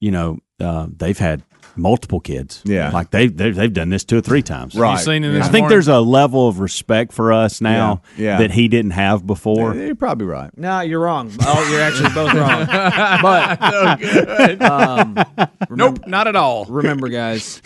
[0.00, 1.42] you know, uh, they've had
[1.76, 2.60] multiple kids.
[2.64, 2.90] Yeah.
[2.90, 4.74] like they they've, they've done this two or three times.
[4.74, 4.98] Right.
[4.98, 5.68] You seen in this I think morning?
[5.70, 8.24] there's a level of respect for us now Yeah.
[8.32, 8.38] Yeah.
[8.38, 9.74] that he didn't have before.
[9.76, 10.50] you're probably right.
[10.58, 11.30] No, you're wrong.
[11.40, 12.66] Oh, you're actually both wrong.
[13.22, 15.16] But um,
[15.70, 16.64] Nope, not at all.
[16.66, 17.62] remember, guys,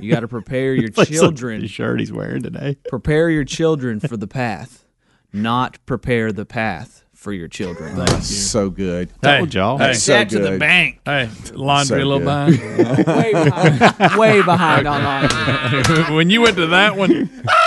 [0.00, 1.66] you got to prepare your Looks like children.
[1.66, 2.76] shirt he's wearing today.
[2.88, 4.86] Prepare your children for the path,
[5.32, 7.94] not prepare the path for your children.
[7.98, 9.08] Oh, so good.
[9.22, 9.78] Told y'all.
[9.78, 10.60] Hey, so that to the good.
[10.60, 10.98] bank.
[11.04, 12.60] hey, laundry So a little good.
[12.60, 13.06] behind.
[13.06, 14.18] Way behind.
[14.18, 16.14] way behind on laundry.
[16.16, 17.30] when you went to that one,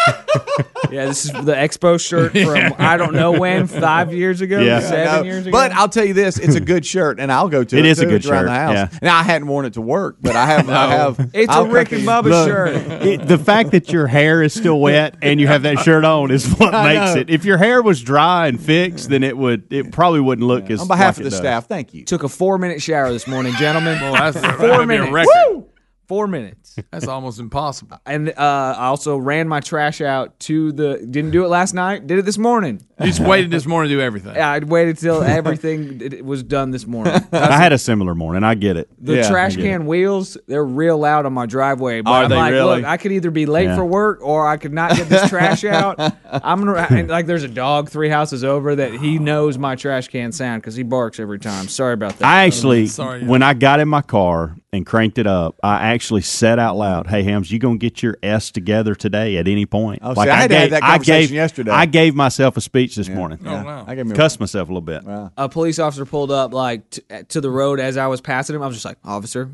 [0.91, 4.79] Yeah, this is the Expo shirt from I don't know when, five years ago, Yeah.
[4.79, 5.51] seven No, years ago.
[5.51, 7.79] But I'll tell you this: it's a good shirt, and I'll go to it.
[7.79, 8.73] It is a good It's around shirt, the house.
[8.93, 8.99] yeah.
[9.01, 10.69] Now I hadn't worn it to work, but I have.
[10.69, 11.31] I have.
[11.33, 12.75] it's I'll a Rick cut and the- Bubba Look, shirt.
[13.03, 16.29] it- the fact that your hair is still wet and you have that shirt on
[16.31, 17.21] is what I makes know.
[17.21, 17.29] it.
[17.31, 20.81] If your hair was dry and fixed, then it would it probably wouldn't look as
[20.81, 22.05] On behalf like of the staff, thank you.
[22.05, 23.99] Took a four minute shower this morning, gentlemen.
[24.01, 25.11] well, that's that Four would be a minutes.
[25.11, 25.65] record.
[26.07, 26.75] Four minutes.
[26.91, 27.97] That's almost impossible.
[28.05, 28.33] And uh,
[28.77, 30.97] I also ran my trash out to the.
[31.09, 32.05] Didn't do it last night.
[32.07, 32.81] Did it this morning.
[32.99, 34.35] You just waited this morning to do everything.
[34.35, 37.13] Yeah, I'd waited till everything it- it was done this morning.
[37.33, 38.43] I had a similar morning.
[38.43, 38.89] I get it.
[38.99, 42.01] The Yeah, trash I get can wheels, they're real loud on my driveway.
[42.01, 42.75] But Are I'm they like, really?
[42.77, 43.75] look, I could either be late Yeah.
[43.75, 45.99] for work or I could not get this trash out.
[45.99, 50.07] I'm gonna and like there's a dog three houses over that he knows my trash
[50.07, 51.67] can sound because he barks every time.
[51.67, 52.25] Sorry about that.
[52.25, 53.23] I actually, Sorry.
[53.25, 57.07] when I got in my car and cranked it up, I actually said out loud,
[57.07, 60.35] "Hey, Hams, you gonna get your S together today at any point?" Oh, see, I
[60.35, 61.71] had to have that I gave, yesterday.
[61.71, 63.39] I gave myself a speech this morning.
[63.45, 63.85] Oh, wow.
[63.87, 65.01] I gave me a- Cussed myself a little bit.
[65.37, 68.61] a police officer pulled up like t- to the road as I was passing him.
[68.61, 69.49] I was just like, "Officer,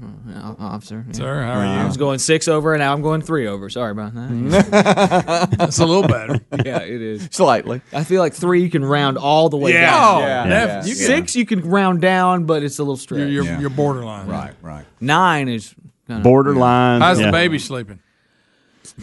[0.59, 1.13] officer, yeah.
[1.13, 1.87] Sir, how are I you?
[1.87, 3.69] was going six over, and now I'm going three over.
[3.69, 5.49] Sorry about that.
[5.57, 6.39] That's a little better.
[6.65, 7.29] yeah, it is.
[7.31, 7.81] Slightly.
[7.93, 9.91] I feel like three you can round all the way Yeah.
[9.91, 10.21] down.
[10.23, 10.65] Oh, Yeah.
[10.81, 10.93] def- Yeah.
[11.07, 13.19] Six you can round down, but it's a little stretch.
[13.19, 13.59] You're, you're, Yeah.
[13.59, 14.27] you're borderline.
[14.27, 14.85] Right, right.
[14.99, 15.73] Nine is
[16.15, 17.01] kinda- Borderline.
[17.01, 17.27] How's yeah.
[17.27, 17.99] the baby sleeping?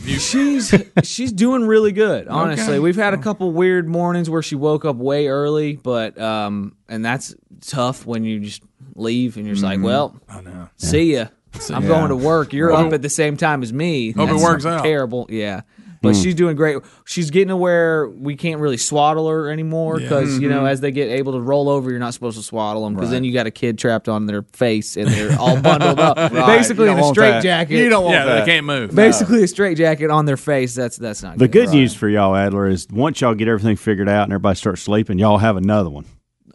[0.05, 2.29] She's she's doing really good.
[2.29, 2.79] Honestly, Okay.
[2.79, 7.05] we've had a couple weird mornings where she woke up way early, but um, and
[7.05, 8.63] that's tough when you just
[8.95, 9.83] leave and you're just Mm-hmm.
[9.85, 10.69] like, well, I know.
[10.77, 11.27] see ya.
[11.71, 11.89] I'm ya.
[11.89, 12.53] going to work.
[12.53, 14.13] You're up at the same time as me.
[14.13, 14.83] Hope it works out.
[14.85, 15.27] Terrible.
[15.31, 15.63] Yeah.
[16.01, 16.23] But hmm.
[16.23, 16.79] she's doing great.
[17.07, 20.67] She's getting to where we can't really swaddle her anymore because you know mm-hmm.
[20.67, 23.25] as they get able to roll over, you're not supposed to swaddle them because then
[23.25, 26.99] you got a kid trapped on their face and they're all bundled up, basically in
[26.99, 27.43] a want straight that.
[27.43, 27.79] jacket.
[27.79, 28.45] You don't want Yeah, that.
[28.45, 28.95] they can't move.
[28.95, 30.75] basically a straight jacket on their face.
[30.75, 31.41] That's that's not good.
[31.41, 31.67] The good.
[31.67, 34.83] good news for y'all, Adler, is once y'all get everything figured out and everybody starts
[34.83, 36.05] sleeping, y'all have another one.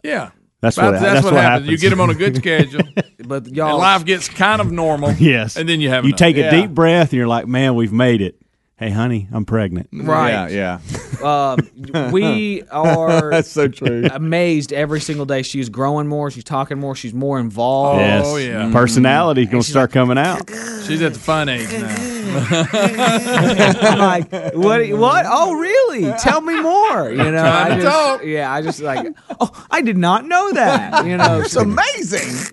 [0.02, 0.30] Yeah.
[0.60, 0.90] That's That's, what.
[0.92, 1.68] that's, that's what, happens.
[1.68, 2.80] You get them on a good schedule,
[3.26, 5.12] But y'all, life gets kind of normal.
[5.12, 5.56] Yes.
[5.58, 6.18] And then you have you another.
[6.18, 6.50] take a Yeah.
[6.50, 8.40] deep breath and you're like, man, we've made it.
[8.76, 9.88] Hey, honey, I'm pregnant.
[9.92, 10.30] right?
[10.30, 10.80] Yeah, yeah.
[11.24, 11.56] Um,
[12.12, 14.06] we are That's so true.
[14.12, 15.40] amazed every single day.
[15.40, 16.30] She's growing more.
[16.30, 16.94] She's talking more.
[16.94, 18.00] She's more involved.
[18.00, 18.26] Yes.
[18.28, 18.70] Oh, yeah.
[18.70, 20.46] Personality gonna start coming out.
[20.86, 21.96] She's at the fun age now.
[22.74, 24.86] I'm like, what?
[24.98, 25.24] What?
[25.26, 26.12] Oh, really?
[26.18, 27.08] Tell me more.
[27.10, 28.24] You know, I to just, talk.
[28.24, 29.06] yeah, I just like,
[29.40, 31.06] oh, I did not know that.
[31.06, 32.52] You know, It's amazing.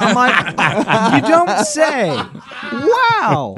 [0.00, 2.16] I'm like, you don't say.
[2.72, 3.56] Wow.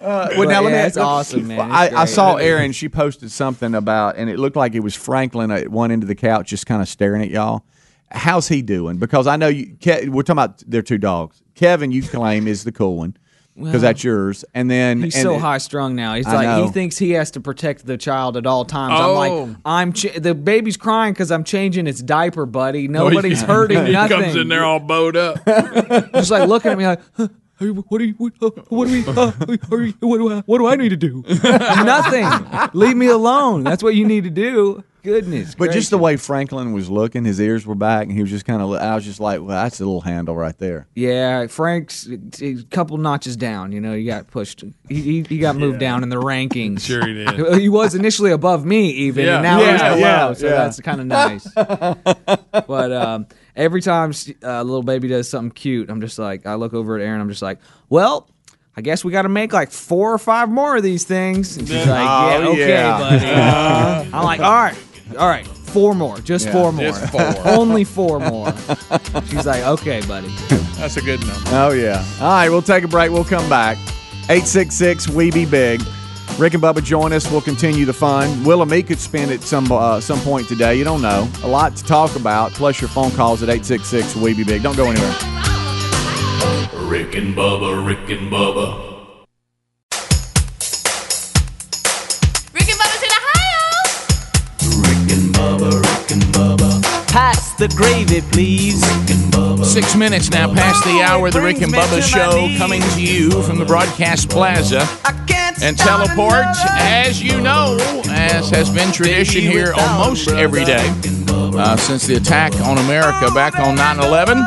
[0.00, 0.76] Uh, well, But now let me.
[0.76, 1.58] yeah, it's awesome, man.
[1.60, 2.72] It's I, I saw Erin.
[2.72, 6.08] She posted something about, and it looked like it was Franklin at one end of
[6.08, 7.64] the couch, just kind of staring at y'all.
[8.10, 8.98] How's he doing?
[8.98, 9.74] Because I know you.
[9.76, 11.42] Ke- we're talking about their two dogs.
[11.54, 13.16] Kevin, you claim is the cool one
[13.56, 16.14] because that's yours, and then He's and so it- high strung now.
[16.14, 16.66] He's I like know.
[16.66, 18.94] he thinks he has to protect the child at all times.
[18.96, 19.10] Oh.
[19.10, 19.56] I'm like, oh.
[19.64, 22.86] I'm ch- the baby's crying because I'm changing its diaper, buddy.
[22.86, 24.20] Nobody's hurting he nothing.
[24.22, 25.44] comes in there all bowed up.
[26.14, 27.28] just like looking at me like, huh,
[27.60, 29.32] are you- what do you what, uh, what do we uh,
[29.72, 31.24] are you, what do I what do I need to do?
[31.44, 32.26] Nothing.
[32.72, 33.64] Leave me alone.
[33.64, 34.84] That's what you need to do.
[35.04, 35.54] Goodness.
[35.54, 38.44] But just the way Franklin was looking, his ears were back, and he was just
[38.44, 38.72] kind of.
[38.72, 40.86] I was just like, well, that's a little handle right there.
[40.94, 42.06] Yeah, Frank's
[42.42, 43.70] a couple notches down.
[43.72, 44.64] You know, he got pushed.
[44.88, 46.80] He he, he got moved down in the rankings.
[46.82, 47.28] Sure he did.
[47.60, 49.34] He was initially above me, even, Yeah.
[49.36, 49.98] and now Yeah, he's below.
[49.98, 50.52] yeah, so yeah.
[50.52, 51.46] that's kind of nice.
[52.66, 53.26] but um,
[53.58, 57.02] every time uh, little baby does something cute, I'm just like, I look over at
[57.02, 57.20] Erin.
[57.20, 57.58] I'm just like,
[57.90, 58.30] well.
[58.76, 61.56] I guess we got to make like four or five more of these things.
[61.56, 62.96] And she's like, "Yeah, Oh, okay, yeah.
[62.96, 63.26] buddy."
[64.14, 64.78] I'm like, "All right,
[65.18, 67.20] all right, four more, just Yeah, four more, just four.
[67.46, 68.52] only four more."
[69.26, 70.28] She's like, "Okay, buddy."
[70.76, 71.42] That's a good number.
[71.46, 72.04] Oh yeah.
[72.20, 73.10] All right, we'll take a break.
[73.10, 73.78] We'll come back.
[74.30, 75.08] Eight six six.
[75.08, 75.82] We be big.
[76.38, 77.28] Rick and Bubba join us.
[77.28, 78.44] We'll continue the fun.
[78.44, 80.76] Will and me could spend at some uh, some point today.
[80.76, 81.28] You don't know.
[81.42, 82.52] A lot to talk about.
[82.52, 84.14] Plus your phone calls at eight six six.
[84.14, 84.62] We be big.
[84.62, 85.10] Don't go anywhere.
[86.88, 88.87] Rick and Bubba, Rick and Bubba.
[97.38, 98.82] Pass the gravy, please.
[98.82, 99.64] Rick and Bubba.
[99.64, 103.30] Six minutes now past the hour of the Rick and Bubba show coming to you
[103.44, 104.84] from the Broadcast Plaza
[105.62, 106.46] and teleport,
[106.80, 107.76] as you know,
[108.08, 110.92] as has been tradition here almost every day
[111.30, 114.42] uh, since the attack on America back on 9 11.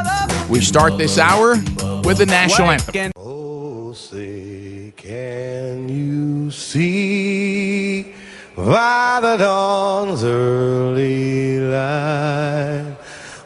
[0.49, 1.51] We start this hour
[2.03, 3.13] with the national anthem.
[3.15, 8.13] Oh, say, can you see
[8.53, 11.20] by the dawn's early light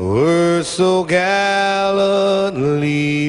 [0.00, 1.34] were so gallantly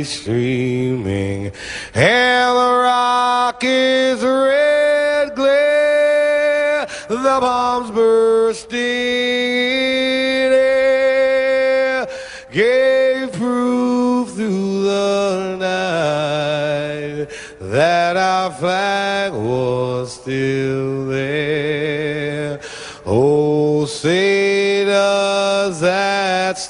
[0.05, 1.51] streaming,
[1.93, 12.07] and the rocket's red glare, the bombs bursting in air,
[12.51, 17.27] gave proof through the night
[17.59, 20.60] that our flag was still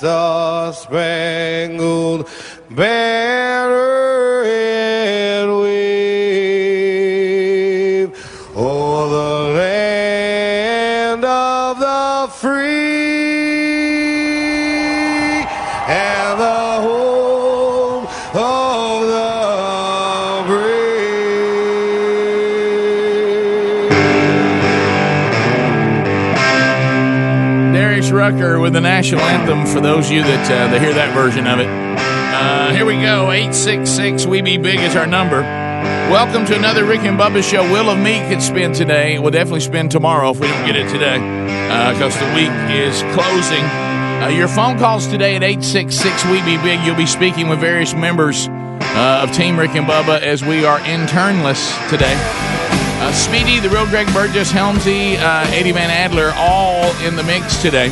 [0.01, 2.27] that star-spangled
[2.71, 3.50] banner
[28.31, 31.47] Rucker with the national anthem for those of you that, uh, that hear that version
[31.47, 31.67] of it.
[31.67, 33.29] Uh, here we go.
[33.29, 35.41] 866 We Be Big is our number.
[35.41, 37.61] Welcome to another Rick and Bubba show.
[37.69, 39.19] Will of Me could spin today.
[39.19, 41.19] We'll definitely spin tomorrow if we don't get it today
[41.91, 43.65] because the week is closing.
[44.23, 46.79] Uh, your phone calls today at 866 We Be Big.
[46.85, 50.79] You'll be speaking with various members uh, of Team Rick and Bubba as we are
[50.79, 52.15] internless today.
[53.03, 57.59] Uh, Speedy, the real Greg Burgess, Helmsy, uh, Eddie Van Adler, all in the mix
[57.61, 57.89] today,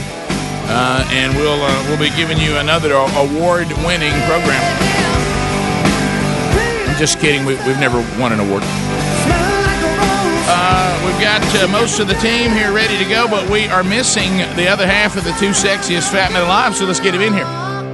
[0.69, 4.61] uh, and we'll uh, we'll be giving you another award-winning program.
[6.87, 7.45] I'm just kidding.
[7.45, 8.63] We, we've never won an award.
[10.51, 13.83] Uh, we've got uh, most of the team here ready to go, but we are
[13.83, 16.75] missing the other half of the two sexiest fat men alive.
[16.75, 17.45] So let's get him in here.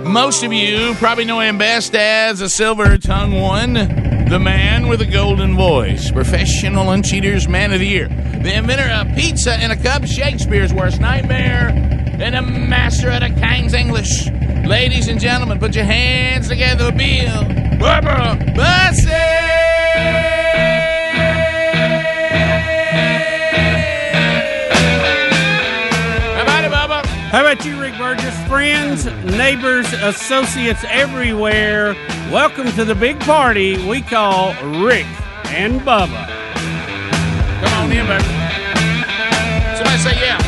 [0.06, 5.02] Most of you probably know him best as a silver tongue one, the man with
[5.02, 9.72] a golden voice, professional and cheaters man of the year, the inventor of pizza in
[9.72, 14.30] a cup, Shakespeare's worst nightmare, and a master of the King's English.
[14.66, 17.44] Ladies and gentlemen, put your hands together, Bill
[17.78, 18.56] Bubba
[27.36, 28.48] How about you, Rick Burgess?
[28.48, 31.94] Friends, neighbors, associates everywhere,
[32.32, 35.06] welcome to the big party we call Rick
[35.48, 36.28] and Bubba.
[37.62, 38.24] Come on in, baby.
[39.76, 40.45] Somebody say yeah.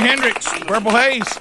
[0.00, 1.38] Hendrix, Purple Haze.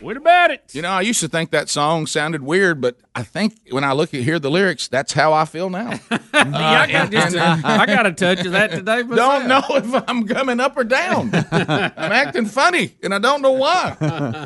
[0.00, 0.62] What about it?
[0.72, 3.92] You know, I used to think that song sounded weird, but I think when I
[3.92, 5.98] look at hear the lyrics, that's how I feel now.
[6.38, 9.02] Yeah, I, got just a, I got a touch of that today.
[9.02, 9.42] myself.
[9.42, 11.30] don't know if I'm coming up or down.
[11.50, 13.96] I'm acting funny, and I don't know why.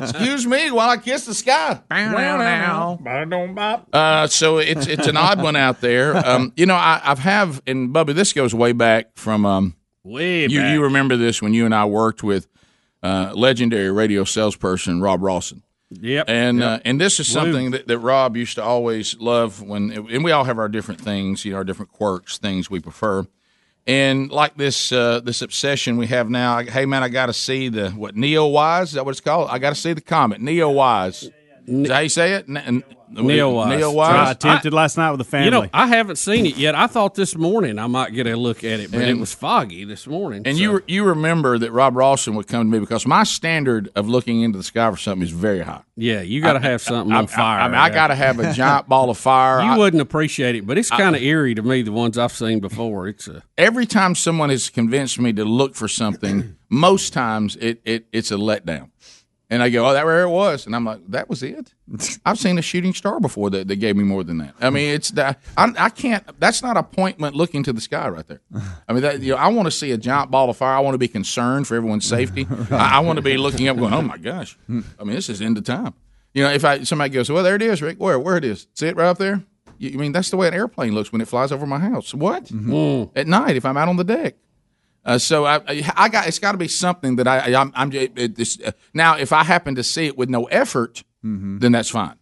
[0.01, 1.79] Excuse me while I kiss the sky.
[3.93, 6.17] Uh, so it's it's an odd one out there.
[6.17, 10.47] Um, you know, I, I've have and Bubby, this goes way back from um, Way
[10.47, 12.47] you you remember this when you and I worked with
[13.03, 15.61] uh, legendary radio salesperson Rob Rawson.
[15.91, 16.25] Yep.
[16.27, 16.67] And Yep.
[16.67, 20.31] uh, and this is something that, that Rob used to always love when and we
[20.31, 23.27] all have our different things, you know, our different quirks, things we prefer.
[23.85, 27.33] And like this uh, this obsession we have now, I, hey man, I got to
[27.33, 29.49] see the what NEOWISE is that what it's called?
[29.51, 31.31] I got to see the comet NEOWISE.
[31.67, 32.45] Is that how you say it?
[32.49, 32.83] N-
[33.17, 33.77] n- Neowise.
[33.77, 34.31] Neo I Wise.
[34.31, 35.45] attempted last night with the family.
[35.45, 36.75] You know, I haven't seen it yet.
[36.75, 39.85] I thought this morning I might get a look at it, but it was foggy
[39.85, 40.43] this morning.
[40.45, 43.89] And so- you you remember that Rob Rawson would come to me because my standard
[43.95, 45.81] of looking into the sky for something is very high.
[45.95, 47.59] yeah, you got to have something on fire.
[47.61, 49.61] I, mean, I got to have a giant ball of fire.
[49.61, 51.81] You I- wouldn't appreciate it, but it's kind of eerie to me.
[51.83, 55.75] The ones I've seen before, it's a every time someone has convinced me to look
[55.75, 58.89] for something, most times it, it it's a letdown.
[59.53, 61.75] And I go, oh, that where it was, and I'm like, that was it.
[62.25, 64.55] I've seen a shooting star before that, that gave me more than that.
[64.59, 66.23] I mean, it's that I, I can't.
[66.39, 68.41] That's not appointment looking to the sky right there.
[68.87, 70.75] I mean, that, you know, I want to see a giant ball of fire.
[70.75, 72.47] I want to be concerned for everyone's safety.
[72.71, 74.57] I, I want to be looking up, going, oh my gosh.
[74.67, 75.93] I mean, this is end of time.
[76.33, 77.99] You know, if I somebody goes, well, there it is, Rick.
[77.99, 78.65] Where where it is?
[78.73, 79.43] See it right up there.
[79.77, 82.11] You, you mean that's the way an airplane looks when it flies over my house?
[82.11, 83.15] What mm-hmm.
[83.15, 84.35] at night if I'm out on the deck?
[85.05, 85.61] Uh, so I,
[85.95, 88.71] I got it's got to be something that I I'm, I'm it, it, this, uh,
[88.93, 91.03] now if I happen to see it with no effort,
[91.59, 92.15] then that's fine.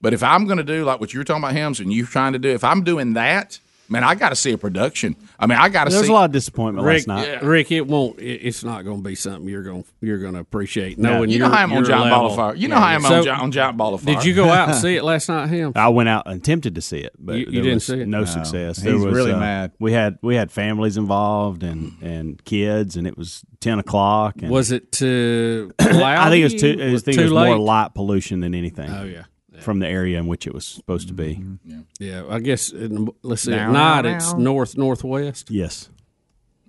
[0.00, 2.34] But if I'm going to do like what you're talking about, Hems, and you're trying
[2.34, 3.58] to do, if I'm doing that,
[3.88, 5.14] Man, I got to see a production.
[5.38, 5.98] I mean, I got to see.
[5.98, 7.42] There's a lot of disappointment Rick, last night.
[7.42, 8.18] Rick, it won't.
[8.18, 10.98] It, it's not going to be something you're going you're going to appreciate.
[10.98, 11.14] No.
[11.14, 12.36] Knowing You know your- how I'm on your Giant Ball of.
[12.36, 12.54] Fire.
[12.54, 14.14] You know how I'm on So, Gi- on Giant Ball of Fire.
[14.14, 15.72] Did you go out and see it last night, him?
[15.76, 18.00] I went out and attempted to see it, but You- you there didn't was see
[18.00, 18.08] it?
[18.08, 18.24] No, No.
[18.24, 18.80] success.
[18.80, 19.72] He's was, really uh, mad.
[19.78, 24.36] We had we had families involved and and kids, and it was ten o'clock.
[24.40, 26.74] And Was it too I think it was too.
[26.76, 26.88] cloudy?
[26.88, 28.90] I Was think too it was more light pollution than anything.
[28.90, 29.24] Oh yeah.
[29.64, 31.36] From the area in which it was supposed to be.
[31.36, 31.80] Mm-hmm.
[31.98, 32.70] Yeah, I guess.
[32.70, 33.50] In, let's see.
[33.50, 35.50] Now, at night, now, it's north northwest.
[35.50, 35.88] Yes.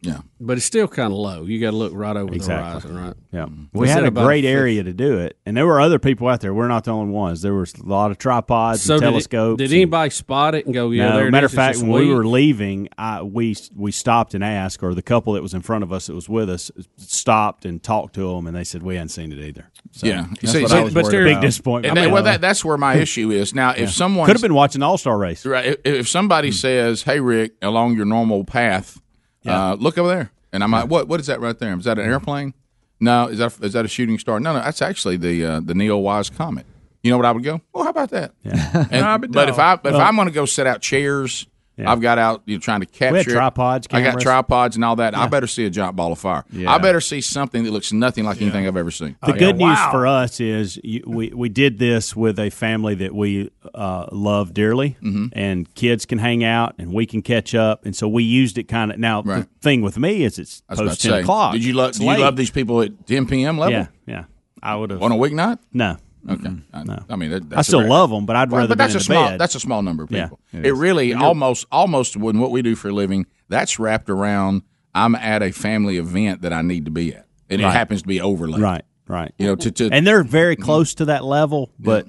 [0.05, 1.43] Yeah, but it's still kind of low.
[1.43, 2.81] You got to look right over Exactly.
[2.91, 3.13] the horizon, right?
[3.31, 5.99] Yeah, They we had a great fifth- area to do it, and there were other
[5.99, 6.53] people out there.
[6.53, 7.41] We're not the only ones.
[7.41, 9.57] There was a lot of tripods So and did, it, telescopes.
[9.57, 11.79] did and- anybody spot it and go, "Yeah, no, there it matter of fact, it's
[11.81, 15.41] just when we were leaving, I, we we stopped and asked, or the couple that
[15.43, 18.55] was in front of us that was with us stopped and talked to them, and
[18.55, 19.69] they said we hadn't seen it either.
[19.91, 21.97] So, yeah, that's what I was worried there- big disappointment.
[21.97, 23.71] And that- well, that, that's where my issue is now.
[23.71, 23.85] If Yeah.
[23.87, 25.65] someone could have been watching All Star race, right?
[25.65, 26.53] If, if somebody hmm.
[26.55, 28.99] says, "Hey, Rick, along your normal path,
[29.45, 31.07] uh, look over there," and I'm like, "What?
[31.07, 31.77] What is that right there?
[31.77, 32.53] Is that an airplane?
[32.99, 34.39] No, is that is that a shooting star?
[34.39, 36.65] No, no, that's actually the uh, the Neil Wise comet.
[37.03, 37.61] You know what I would go?
[37.73, 38.33] Well, how about that?
[38.43, 38.87] Yeah.
[38.89, 41.45] And- but if I but if I'm going to go set out chairs.
[41.77, 41.91] Yeah.
[41.91, 43.11] I've got out you know, trying to capture.
[43.11, 43.31] We had it.
[43.31, 45.13] tripods, I got tripods and all that.
[45.15, 46.45] I better see a giant ball of fire.
[46.51, 46.71] Yeah.
[46.73, 49.17] I better see something that looks nothing like anything I've ever seen.
[49.25, 53.13] The good news for us is you, we we did this with a family that
[53.13, 55.27] we uh, love dearly, Mm-hmm.
[55.33, 58.69] and kids can hang out and we can catch up, and so we used it
[58.69, 58.97] kind of.
[58.97, 61.53] Now the thing with me is it's I was about post ten say, o'clock.
[61.53, 61.91] Did you love?
[61.93, 62.19] Do you late.
[62.19, 63.57] love these people at 10 p.m.
[63.57, 63.73] level?
[63.73, 64.23] Yeah, yeah.
[64.63, 65.59] I would have on a weeknight.
[65.73, 65.97] No.
[66.27, 66.43] Okay.
[66.47, 66.89] Mm-hmm.
[66.91, 68.99] I, I mean, that, I still very- love 'em, but I'd rather But that's a
[68.99, 69.29] small.
[69.29, 69.39] bed.
[69.39, 70.39] That's a small number of Yeah, people.
[70.53, 70.79] it it, is.
[70.79, 74.63] really you're- almost almost when what we do for a living that's wrapped around.
[74.93, 77.69] I'm at a family event that I need to be at, and Right.
[77.69, 78.61] it happens to be overlaid.
[78.61, 79.33] Right, right.
[79.37, 80.63] You know, to, to and they're very mm-hmm.
[80.63, 82.07] close to that level, but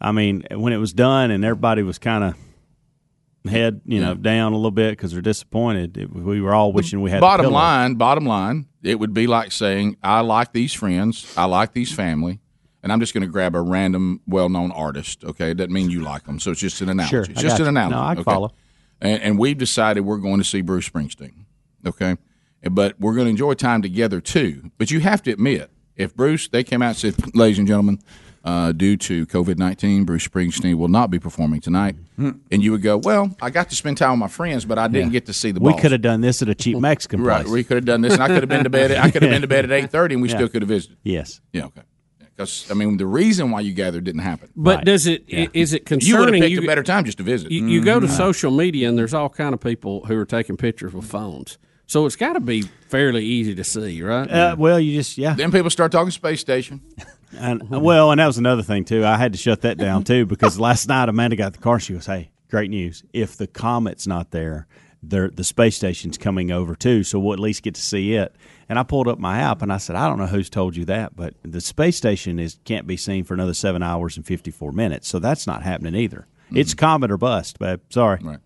[0.00, 2.34] I mean, when it was done and everybody was kind of
[3.50, 5.96] head, you know, down a little bit because they're disappointed.
[5.96, 7.20] It, we were all wishing we had.
[7.20, 11.72] bottom line, bottom line, it would be like saying, I like these friends, I like
[11.72, 12.40] these family,
[12.86, 15.24] and I'm just going to grab a random well-known artist.
[15.24, 17.10] Okay, it doesn't mean you like them, so it's just an analogy.
[17.10, 17.96] Sure, it's just an analogy.
[17.96, 18.22] No, I okay?
[18.22, 18.52] follow.
[19.00, 21.46] And, and we've decided we're going to see Bruce Springsteen.
[21.84, 22.16] Okay,
[22.70, 24.70] but we're going to enjoy time together too.
[24.78, 27.98] But you have to admit, if Bruce they came out and said, "Ladies and gentlemen."
[28.44, 31.96] Uh, due to COVID 19, Bruce Springsteen will not be performing tonight.
[32.16, 34.86] And you would go, Well, I got to spend time with my friends, but I
[34.86, 35.14] didn't Yeah.
[35.14, 37.38] get to see the We could have done this at a cheap Mexican place.
[37.38, 38.92] Right, we could have done this, and I could have been to bed.
[38.92, 40.36] I could have been to bed at eight thirty, and we Yeah.
[40.36, 40.96] still could have visited.
[41.02, 41.40] Yes.
[41.52, 41.64] Yeah.
[41.64, 41.80] Okay.
[42.36, 44.50] Because I mean, the reason why you gathered didn't happen.
[44.54, 45.24] But does it?
[45.32, 46.06] i- Is it concerning?
[46.08, 46.56] You would have concerning?
[46.56, 47.50] picked a better time just to visit.
[47.50, 48.10] You, you go to Mhm.
[48.16, 51.56] social media and there's all kind of people who are taking pictures with phones.
[51.86, 54.28] So it's got to be fairly easy to see, right?
[54.30, 55.34] Uh, well, you just yeah.
[55.34, 56.80] Then people start talking space station.
[57.38, 59.04] And well, and that was another thing too.
[59.04, 61.78] I had to shut that down too because last night Amanda got the car.
[61.80, 63.02] She goes, "Hey, great news!
[63.12, 64.66] If the comet's not there,
[65.02, 68.34] there the space station's coming over too, so we'll at least get to see it."
[68.68, 70.84] And I pulled up my app and I said, "I don't know who's told you
[70.86, 74.50] that, but the space station is can't be seen for another seven hours and fifty
[74.50, 76.26] four minutes, so that's not happening either.
[76.52, 76.84] It's mm-hmm.
[76.84, 77.80] comet or bust, babe.
[77.90, 78.40] Sorry." Right.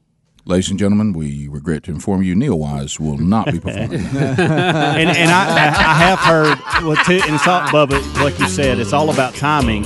[0.47, 3.93] Ladies and gentlemen, we regret to inform you, Neil Wise will not be performing.
[4.17, 8.79] and and I, I have heard well too, and it's all Bubba, like you said,
[8.79, 9.85] it's all about timing.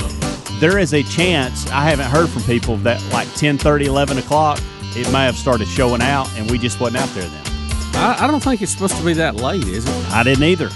[0.60, 4.60] There is a chance I haven't heard from people that like 10, 30, 11 o'clock
[4.96, 7.53] it may have started showing out, and we just wasn't out there then.
[7.96, 10.10] I, I don't think it's supposed to be that late, is it?
[10.12, 10.70] I didn't either.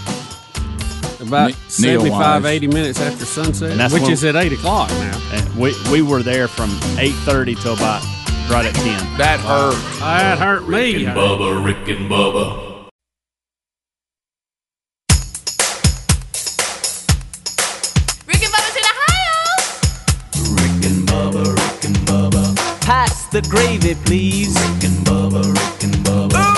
[1.20, 1.56] About Ne-
[1.88, 5.20] Neil 75, 80 minutes after sunset, And that's which is at 8 o'clock now.
[5.32, 8.02] And we we were there from eight thirty till about
[8.48, 9.18] right at ten.
[9.18, 9.74] That hurt.
[9.98, 10.94] That hurt me.
[10.94, 12.88] Rick and Bubba, Rick and Bubba.
[18.26, 19.34] Rick and Bubba's in Ohio.
[22.80, 24.54] Pass the gravy, please.
[24.54, 26.34] Rick and Bubba, Rick and Bubba.
[26.34, 26.57] Ooh, it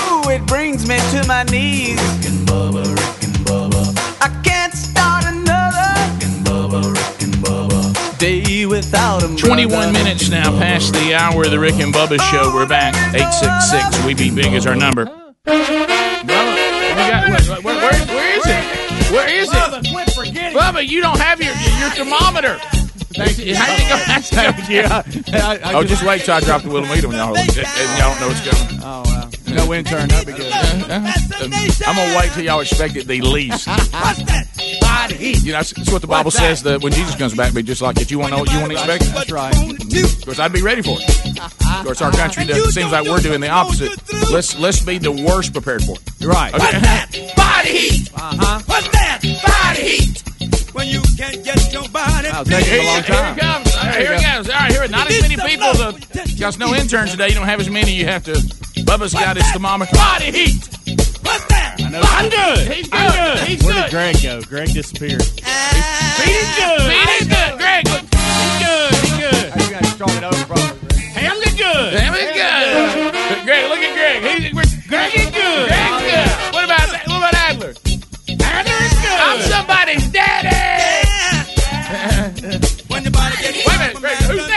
[0.51, 1.95] brings me to my knees.
[1.95, 3.83] Rick and Bubba, Rick and Bubba.
[4.19, 5.87] I can't start another.
[6.11, 8.17] Rick and Bubba, Rick and Bubba.
[8.19, 12.53] Day without a 21 minutes now past the hour of the Rick and Bubba show.
[12.53, 12.93] We're back.
[13.15, 15.05] 866 We Be Big is our number.
[15.05, 15.63] Bubba,
[16.27, 19.11] where, where, where- where is it?
[19.13, 20.53] Where is it?
[20.53, 22.59] Bubba, you don't have your your thermometer.
[23.15, 23.55] How'd you go?
[23.55, 25.77] How'd you go?
[25.77, 28.27] oh, just wait till I drop the wheel and when y'all, and y'all don't know
[28.27, 28.79] what's coming.
[28.83, 29.40] Oh, wow.
[29.55, 30.07] No intern.
[30.09, 30.51] That'd be good.
[30.53, 33.67] I'm gonna wait till y'all expect it the least.
[35.21, 36.63] You know, that's, that's what the Bible says.
[36.63, 38.09] That when Jesus comes back, be just like it.
[38.09, 39.03] You want to know what you want to expect?
[39.13, 39.53] That's right.
[39.53, 41.39] Of course, I'd be ready for it.
[41.39, 43.91] Of course, our country does, it seems like we're doing the opposite.
[44.31, 46.25] Let's let's be the worst prepared for it.
[46.25, 46.53] Right.
[46.53, 47.33] Okay.
[47.35, 48.11] Body heat.
[48.15, 48.61] Uh-huh.
[48.65, 49.19] What's that?
[49.21, 50.23] Body heat.
[50.73, 52.29] When you can't get your body.
[52.29, 53.37] That'll take Here, us a long here time.
[53.37, 53.75] it comes.
[53.75, 54.49] All right, here it goes.
[54.49, 54.87] All right, here.
[54.87, 55.73] Not as many people.
[55.73, 57.27] To, because no interns today.
[57.27, 57.93] You don't have as many.
[57.93, 58.33] You have to
[58.91, 59.95] Bubba's got his thermometer.
[59.95, 60.67] Body heat.
[61.23, 61.79] What's that?
[61.79, 62.67] I'm good.
[62.67, 63.39] He's I'm good.
[63.39, 63.47] good.
[63.47, 63.87] He's Where good.
[63.87, 64.41] did Greg go?
[64.43, 65.23] Greg disappeared.
[65.23, 65.39] He's
[66.59, 66.91] good.
[66.91, 67.55] He's good.
[67.55, 67.87] Greg.
[67.87, 68.03] He's
[68.59, 68.91] good.
[68.91, 69.47] He's good.
[69.63, 70.59] You got to start it over, bro.
[71.15, 71.87] Ham's good.
[71.95, 73.47] Damn, he's good.
[73.47, 74.27] Greg, look at Greg.
[74.27, 74.51] He's,
[74.91, 75.71] Greg is good.
[75.71, 76.27] Greg's good.
[76.51, 77.71] What about what about Adler?
[77.71, 79.19] Adler is good.
[79.23, 80.51] I'm somebody's daddy.
[82.91, 84.17] When your body gets Wait a minute, Greg.
[84.27, 84.35] Who's?
[84.35, 84.50] Who's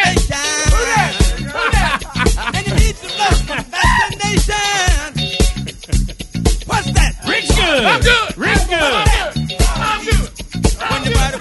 [6.67, 7.15] What's that?
[7.29, 7.85] Rick's good.
[7.85, 8.37] I'm good.
[8.37, 8.83] Rick's good.
[8.83, 9.55] I'm good.
[9.71, 10.31] I'm good.
[10.91, 11.39] When your body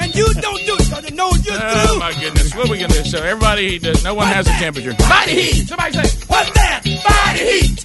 [0.00, 1.98] And you don't do it because you know you're Oh through.
[1.98, 2.54] my goodness!
[2.54, 3.04] What are we gonna do?
[3.04, 4.94] So everybody, does, no one has a temperature.
[4.94, 5.66] Body heat.
[5.68, 6.82] Somebody say What's that?
[7.04, 7.84] body heat.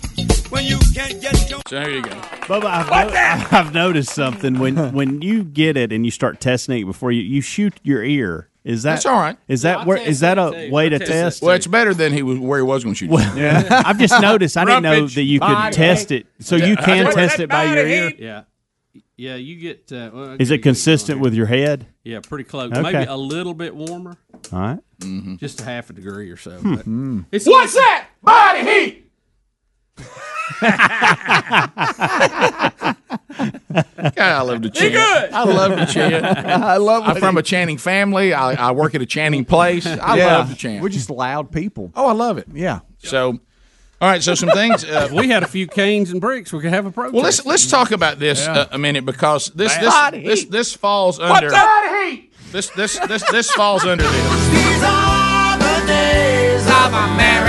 [0.52, 2.12] When you can't get your So here you go.
[2.48, 6.82] Bubba, I've, no- I've noticed something when when you get it and you start testing
[6.82, 8.50] it before you you shoot your ear.
[8.64, 9.38] Is that That's all right.
[9.50, 11.42] Is that where is that a way to test?
[11.42, 13.12] Well, it's better than he was where he was going to shoot.
[13.36, 13.84] Yeah.
[13.86, 14.56] I've just noticed.
[14.56, 15.16] I didn't know Rumpage.
[15.16, 15.76] that you could Body.
[15.76, 16.28] test it.
[16.40, 18.12] So you can That's test it by your ear.
[18.18, 18.44] Yeah.
[19.16, 19.92] Yeah, you get.
[19.92, 21.88] Uh, well, Is it consistent with your head?
[22.04, 22.72] Yeah, pretty close.
[22.72, 22.82] Okay.
[22.82, 24.18] Maybe a little bit warmer,
[24.52, 24.80] All right.
[25.38, 26.52] just a half a degree or so.
[26.58, 27.20] Hmm.
[27.20, 28.08] But it's What's that?
[28.24, 29.12] Body heat.
[34.14, 34.94] God, I love to chant.
[34.94, 35.32] good.
[35.32, 36.26] I love to chant.
[36.26, 38.34] I love I'm from a chanting family.
[38.34, 39.86] I, I work at a chanting place.
[39.86, 40.38] I yeah.
[40.38, 40.84] love to chant.
[40.84, 41.92] We're just loud people.
[41.96, 42.48] oh, I love it.
[42.54, 42.82] Yeah.
[43.00, 43.30] So,
[44.02, 44.22] all right.
[44.22, 44.84] So some things.
[44.84, 46.52] Uh, we had a few canes and bricks.
[46.52, 47.14] We could have a protest.
[47.14, 50.52] well, let's let's talk about this uh, a minute because this this Body this, heat.
[50.52, 51.50] this falls under
[52.52, 54.50] this this this this falls under this.
[54.50, 57.44] These are the days of America.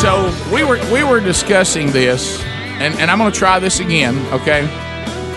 [0.00, 4.14] So we were we were discussing this, and, and I'm going to try this again,
[4.32, 4.62] okay?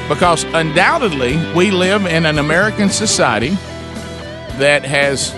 [0.09, 3.51] Because undoubtedly we live in an American society
[4.59, 5.33] that has,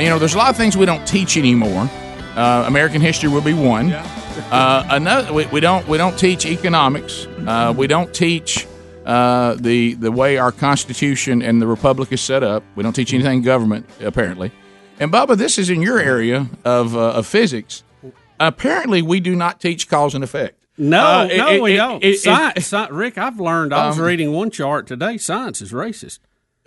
[0.00, 1.90] you know, there's a lot of things we don't teach anymore.
[2.34, 3.92] Uh, American history would be one.
[3.92, 7.26] Uh, another, we, we don't we don't teach economics.
[7.46, 8.66] Uh, we don't teach
[9.04, 12.62] uh, the the way our Constitution and the Republic is set up.
[12.74, 14.50] We don't teach anything government apparently.
[14.98, 17.82] And Bubba, this is in your area of uh, of physics.
[18.40, 20.62] Apparently, we do not teach cause and effect.
[20.78, 22.04] No, Uh, no, it- we it- don't.
[22.04, 23.72] it- it- science, sci- Rick, I've learned.
[23.72, 25.16] I was Um, reading one chart today.
[25.16, 26.18] Science is racist.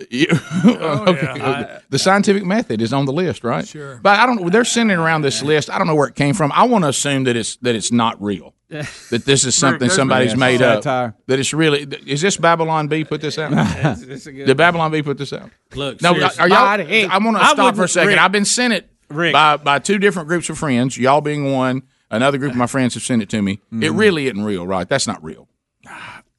[0.10, 0.28] You-
[0.66, 1.80] okay.
[1.90, 3.68] the scientific method is on the list, right?
[3.68, 4.00] Sure.
[4.02, 4.52] But I don't.
[4.52, 5.70] They're sending around this list.
[5.70, 6.52] I don't know where it came from.
[6.54, 8.54] I want to assume that it's that it's not real.
[8.70, 10.84] That this is something there's somebody's no made up.
[10.84, 11.16] satire.
[11.28, 11.88] That it's really.
[12.06, 13.52] Is this Babylon Bee put this out?
[13.52, 15.50] It's- it's a good Did Babylon Bee put this out?
[15.76, 16.40] Look, No, seriously.
[16.44, 16.58] are y'all?
[16.58, 17.06] Body.
[17.06, 18.10] I want to stop for a second.
[18.10, 18.20] Rick.
[18.20, 19.34] I've been sent it Rick.
[19.34, 20.98] by by two different groups of friends.
[20.98, 21.82] Y'all being one.
[22.12, 23.58] Another group of my friends have sent it to me.
[23.74, 23.84] Mm-hmm.
[23.84, 24.88] It really isn't real, right?
[24.88, 25.48] That's not real.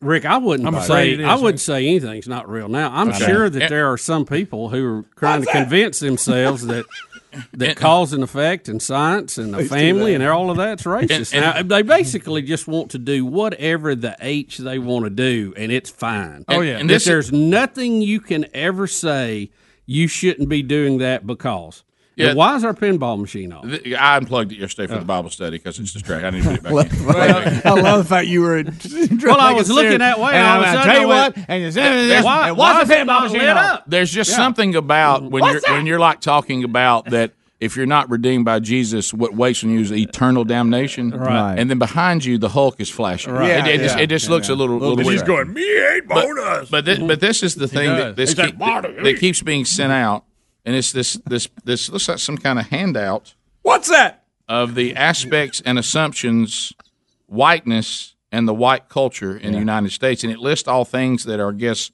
[0.01, 1.59] Rick, I wouldn't I'm say afraid it is, I wouldn't Rick.
[1.61, 2.68] say anything's not real.
[2.68, 6.66] Now, I'm sure that And- there are some people who are trying to convince themselves
[6.66, 6.87] that
[7.53, 11.33] that cause and effect and science and the family and all of that's racist.
[11.35, 15.55] And- now, they basically just want to do whatever the H they want to do,
[15.57, 16.45] and it's fine.
[16.49, 16.78] Oh, yeah.
[16.78, 19.51] And this there's nothing you can ever say
[19.87, 21.85] you shouldn't be doing that because.
[22.21, 22.35] Yeah.
[22.35, 23.64] Why is our pinball machine off?
[23.64, 25.05] Th- I unplugged it yesterday for the oh.
[25.05, 26.27] Bible study because it's distracting.
[26.27, 27.71] I need to put it back in.
[27.71, 28.64] I love the fact you were.
[29.31, 31.37] Well, I was looking that way, And and I'm of a gonna tell you what,
[31.49, 33.75] and you said, Why, and why watch is the pinball machine lit off.
[33.75, 33.85] up?
[33.87, 38.09] There's just something about when you're when you're like talking about that if you're not
[38.09, 41.11] redeemed by Jesus, what waits on you is eternal damnation.
[41.11, 41.57] Right.
[41.59, 43.35] And then behind you, the Hulk is flashing.
[43.35, 43.51] Right.
[43.51, 45.18] It, it Yeah, just, it just looks a little, little, bit weird.
[45.18, 45.55] distracting.
[45.55, 46.71] me ain't bonus.
[46.71, 49.66] But this, but this is the thing that this like, keep- that, that keeps being
[49.66, 50.25] sent out,
[50.65, 54.25] and it's this this this looks like some kind of handout What's that?
[54.49, 56.73] of the aspects and assumptions,
[57.27, 61.41] whiteness and the white culture in the United States, and it lists all things that
[61.41, 61.91] are, I guess,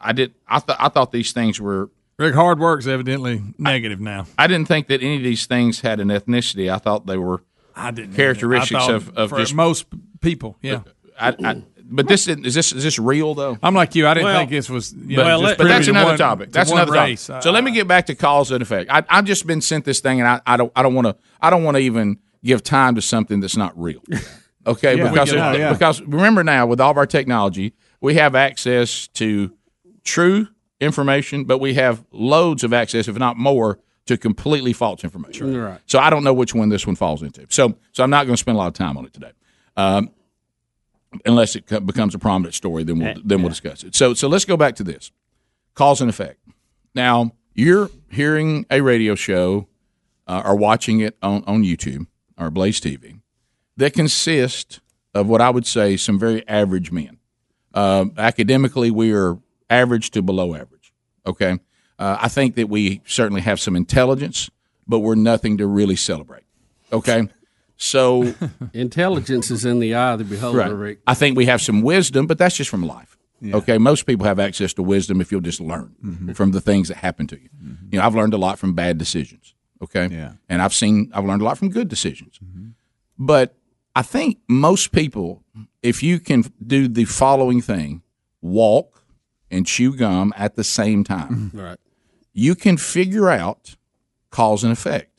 [0.00, 0.34] I did.
[0.48, 1.90] I thought I thought these things were.
[2.18, 4.26] Rick, hard work's evidently negative now.
[4.38, 6.72] I didn't think that any of these things had an ethnicity.
[6.72, 7.42] I thought they were.
[7.74, 8.14] I didn't.
[8.14, 9.86] Characteristics I of- of for just- most
[10.20, 10.56] people.
[10.62, 10.80] Yeah.
[11.18, 13.58] I, I, but this is this is this real though?
[13.62, 14.06] I'm like you.
[14.06, 14.92] I didn't Well- think this was.
[14.92, 16.52] You But, know, just but that's another one- topic.
[16.52, 17.26] That's one another race.
[17.26, 17.42] topic.
[17.42, 18.90] So let me get back to cause and effect.
[18.90, 21.16] I, I've just been sent this thing, and I, I don't I don't want to
[21.40, 24.02] I don't want to even give time to something that's not real.
[24.68, 25.58] Okay, Yeah, because we get it.
[25.60, 25.72] Yeah.
[25.72, 29.52] because remember now with all of our technology, we have access to
[30.02, 30.48] true
[30.80, 35.56] information, but we have loads of access, if not more, to completely false information.
[35.56, 35.80] Right.
[35.86, 37.46] So I don't know which one this one falls into.
[37.48, 39.30] So so I'm not going to spend a lot of time on it today.
[39.76, 40.10] Um,
[41.24, 43.94] unless it becomes a prominent story, then we'll then we'll discuss it.
[43.94, 45.10] So so let's go back to this
[45.74, 46.38] cause and effect.
[46.94, 49.68] Now you're hearing a radio show
[50.26, 52.06] uh, or watching it on on YouTube
[52.38, 53.20] or Blaze TV
[53.76, 54.80] that consists
[55.14, 57.18] of what I would say some very average men.
[57.74, 59.38] Um academically, we are
[59.70, 60.92] average to below average.
[61.26, 61.58] Okay.
[61.98, 64.50] Uh, I think that we certainly have some intelligence,
[64.86, 66.42] but we're nothing to really celebrate.
[66.92, 67.28] Okay,
[67.76, 68.34] so
[68.72, 70.70] Intelligence is in the eye of the beholder, Right.
[70.72, 70.98] Rick.
[71.06, 73.12] I think we have some wisdom, but that's just from life.
[73.52, 76.32] Okay, most people have access to wisdom if you'll just learn Mm-hmm.
[76.32, 77.48] from the things that happen to you.
[77.90, 79.54] You know, I've learned a lot from bad decisions.
[79.82, 80.32] Okay, Yeah.
[80.48, 82.38] and I've seen I've learned a lot from good decisions.
[82.42, 82.68] Mm-hmm.
[83.18, 83.54] But
[83.94, 85.42] I think most people,
[85.82, 88.02] if you can do the following thing,
[88.40, 89.02] walk
[89.50, 91.78] and chew gum at the same time, Right.
[92.32, 93.76] you can figure out
[94.30, 95.15] cause and effect.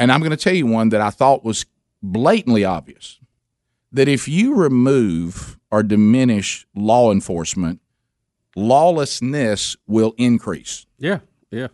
[0.00, 1.66] And I'm going to tell you one that I thought was
[2.02, 3.20] blatantly obvious
[3.92, 7.80] that if you remove or diminish law enforcement,
[8.56, 10.86] lawlessness will increase.
[10.98, 11.18] Yeah.
[11.50, 11.68] Yeah.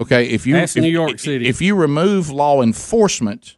[0.00, 1.46] Okay, if you That's if, New York City.
[1.46, 3.56] if you remove law enforcement,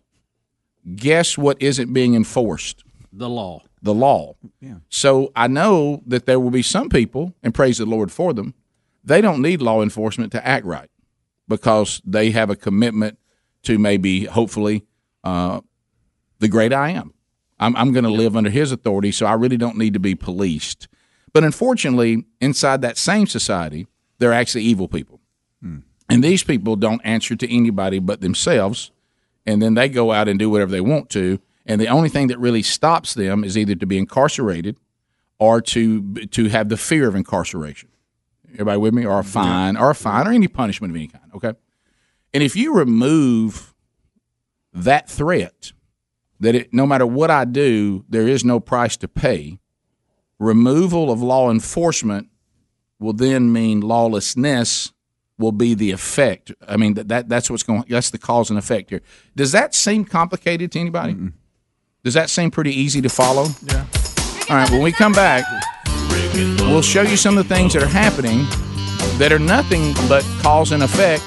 [0.94, 2.84] guess what isn't being enforced?
[3.12, 3.62] The law.
[3.80, 4.34] The law.
[4.60, 4.74] Yeah.
[4.90, 8.52] So I know that there will be some people, and praise the Lord for them,
[9.02, 10.90] they don't need law enforcement to act right
[11.48, 13.18] because they have a commitment
[13.66, 14.84] to maybe, hopefully,
[15.22, 15.60] uh,
[16.38, 17.12] the great I am.
[17.58, 20.14] I'm, I'm going to live under his authority, so I really don't need to be
[20.14, 20.88] policed.
[21.32, 23.86] But unfortunately, inside that same society,
[24.18, 25.20] there are actually evil people.
[26.08, 28.92] And these people don't answer to anybody but themselves.
[29.44, 31.40] And then they go out and do whatever they want to.
[31.66, 34.78] And the only thing that really stops them is either to be incarcerated
[35.38, 37.88] or to to have the fear of incarceration.
[38.52, 39.04] Everybody with me?
[39.04, 41.24] Or a fine, or a fine, or any punishment of any kind.
[41.34, 41.52] Okay.
[42.36, 43.74] And if you remove
[44.74, 45.72] that threat,
[46.38, 49.58] that it, no matter what I do, there is no price to pay,
[50.38, 52.28] removal of law enforcement
[52.98, 54.92] will then mean lawlessness
[55.38, 56.52] will be the effect.
[56.68, 57.84] I mean that, that that's what's going.
[57.88, 59.00] That's the cause and effect here.
[59.34, 61.16] Does that seem complicated to anybody?
[62.04, 63.46] Does that seem pretty easy to follow?
[63.62, 63.86] Yeah.
[64.50, 64.70] All right.
[64.70, 65.46] When we come back,
[66.34, 68.44] we'll show you some of the things that are happening
[69.16, 71.24] that are nothing but cause and effect.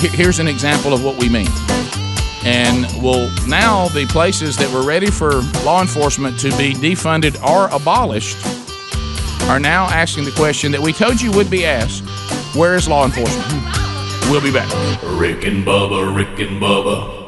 [0.00, 1.48] Here- Here's an example of what we mean.
[2.44, 7.68] And well, now the places that were ready for law enforcement to be defunded or
[7.74, 8.38] abolished
[9.50, 12.02] are now asking the question that we told you would be asked
[12.56, 13.44] where is law enforcement?
[13.50, 14.30] Hmm.
[14.30, 14.70] We'll be back.
[15.02, 17.19] Rick and Bubba, Rick and Bubba.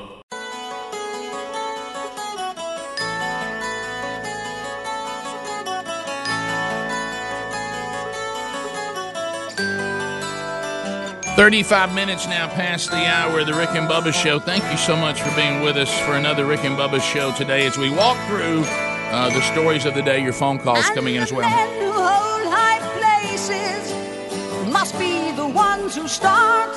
[11.34, 14.38] Thirty-five minutes now past the hour of the Rick and Bubba Show.
[14.38, 17.66] Thank you so much for being with us for another Rick and Bubba Show today
[17.66, 20.22] as we walk through uh, the stories of the day.
[20.22, 21.48] Your phone calls coming in as well.
[21.48, 26.70] who hold high places must be the ones who start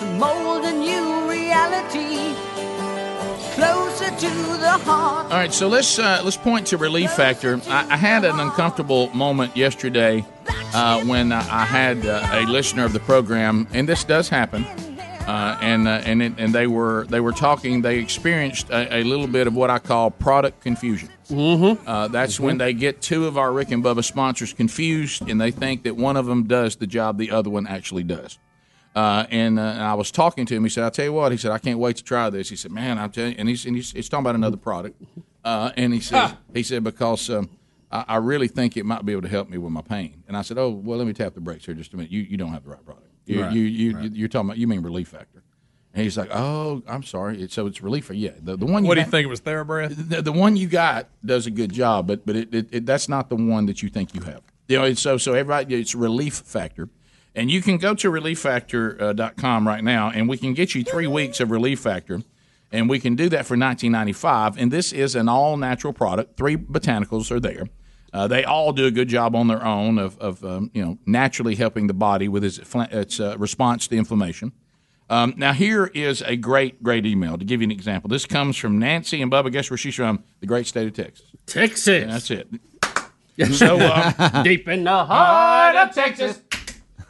[0.00, 2.34] to mold a new reality
[3.54, 4.30] closer to
[4.60, 5.24] the heart.
[5.26, 7.60] All right, so let's uh, let's point to relief factor.
[7.68, 10.24] I, I had an uncomfortable moment yesterday
[10.74, 14.64] uh, when I I had uh, a listener of the program, and this does happen.
[15.26, 17.80] Uh, and uh, and it, and they were they were talking.
[17.80, 21.08] They experienced a, a little bit of what I call product confusion.
[21.30, 21.88] Mm-hmm.
[21.88, 25.50] Uh, that's when they get two of our Rick and Bubba sponsors confused, and they
[25.50, 28.38] think that one of them does the job the other one actually does.
[28.94, 30.62] Uh, and, uh, and I was talking to him.
[30.62, 32.56] He said, "I'll tell you what." He said, "I can't wait to try this." He
[32.56, 35.02] said, "Man, I'm telling you," and he's and he's, he's talking about another product.
[35.44, 37.50] Uh, and he said, "He said because um,
[37.90, 40.36] I, I really think it might be able to help me with my pain." And
[40.36, 42.12] I said, "Oh, well, let me tap the brakes here just a minute.
[42.12, 43.06] You you don't have the right product.
[43.26, 45.42] You Right, you, you you're talking about you mean Relief Factor."
[45.92, 47.46] And he's like, "Oh, I'm sorry.
[47.48, 48.14] So it's Relief Factor.
[48.14, 48.84] Yeah, the, the one.
[48.84, 50.08] You What do you got- think it was TheraBreath?
[50.08, 53.08] the, the one you got does a good job, but but it, it, it, that's
[53.08, 54.42] not the one that you think you have.
[54.68, 56.88] You know, it's so so everybody it's Relief Factor,
[57.34, 61.40] and you can go to relieffactor.com right now, and we can get you three weeks
[61.40, 62.22] of Relief Factor,
[62.70, 64.56] and we can do that for 19.95.
[64.58, 66.36] And this is an all natural product.
[66.36, 67.68] Three botanicals are there.
[68.12, 70.98] Uh, they all do a good job on their own of, of um, you know
[71.04, 74.52] naturally helping the body with its, its uh, response to inflammation.
[75.10, 78.08] Um, now, here is a great, great email to give you an example.
[78.08, 79.52] This comes from Nancy and Bubba.
[79.52, 80.22] Guess where she's from?
[80.40, 81.26] The great state of Texas.
[81.46, 82.02] Texas.
[82.02, 82.48] Yeah, that's it.
[83.50, 86.40] So, um, Deep in the heart of Texas.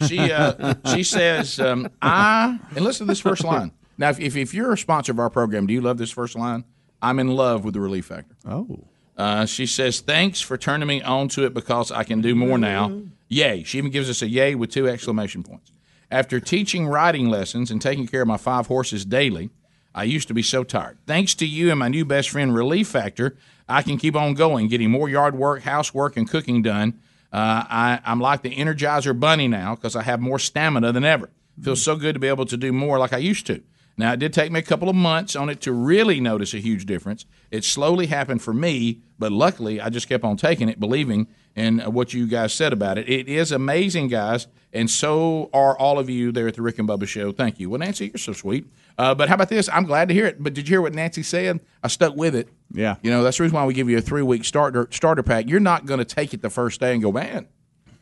[0.06, 3.72] She uh, she says, um, "I and listen to this first line.
[3.98, 6.36] Now, if, if if you're a sponsor of our program, do you love this first
[6.36, 6.64] line?
[7.02, 8.34] I'm in love with the Relief Factor.
[8.46, 8.84] Oh,
[9.16, 12.58] Uh, she says, "Thanks for turning me on to it because I can do more
[12.58, 13.02] now.
[13.28, 15.70] Yay!" She even gives us a yay with two exclamation points.
[16.10, 19.50] After teaching riding lessons and taking care of my five horses daily,
[19.94, 20.98] I used to be so tired.
[21.06, 23.36] Thanks to you and my new best friend, Relief Factor,
[23.68, 27.00] I can keep on going, getting more yard work, housework, and cooking done.
[27.34, 31.30] Uh, I, I'm like the Energizer Bunny now because I have more stamina than ever.
[31.60, 33.60] Feels so good to be able to do more like I used to.
[33.96, 36.58] Now, it did take me a couple of months on it to really notice a
[36.58, 37.26] huge difference.
[37.50, 41.26] It slowly happened for me, but luckily I just kept on taking it, believing
[41.56, 43.08] in uh, what you guys said about it.
[43.08, 46.88] It is amazing, guys, and so are all of you there at the Rick and
[46.88, 47.32] Bubba Show.
[47.32, 47.68] Thank you.
[47.68, 48.66] Well, Nancy, you're so sweet.
[48.96, 49.68] Uh, but how about this?
[49.72, 50.40] I'm glad to hear it.
[50.42, 51.58] But did you hear what Nancy said?
[51.82, 52.48] I stuck with it.
[52.74, 52.96] Yeah.
[53.02, 55.48] You know, that's the reason why we give you a three week starter starter pack.
[55.48, 57.46] You're not going to take it the first day and go, man.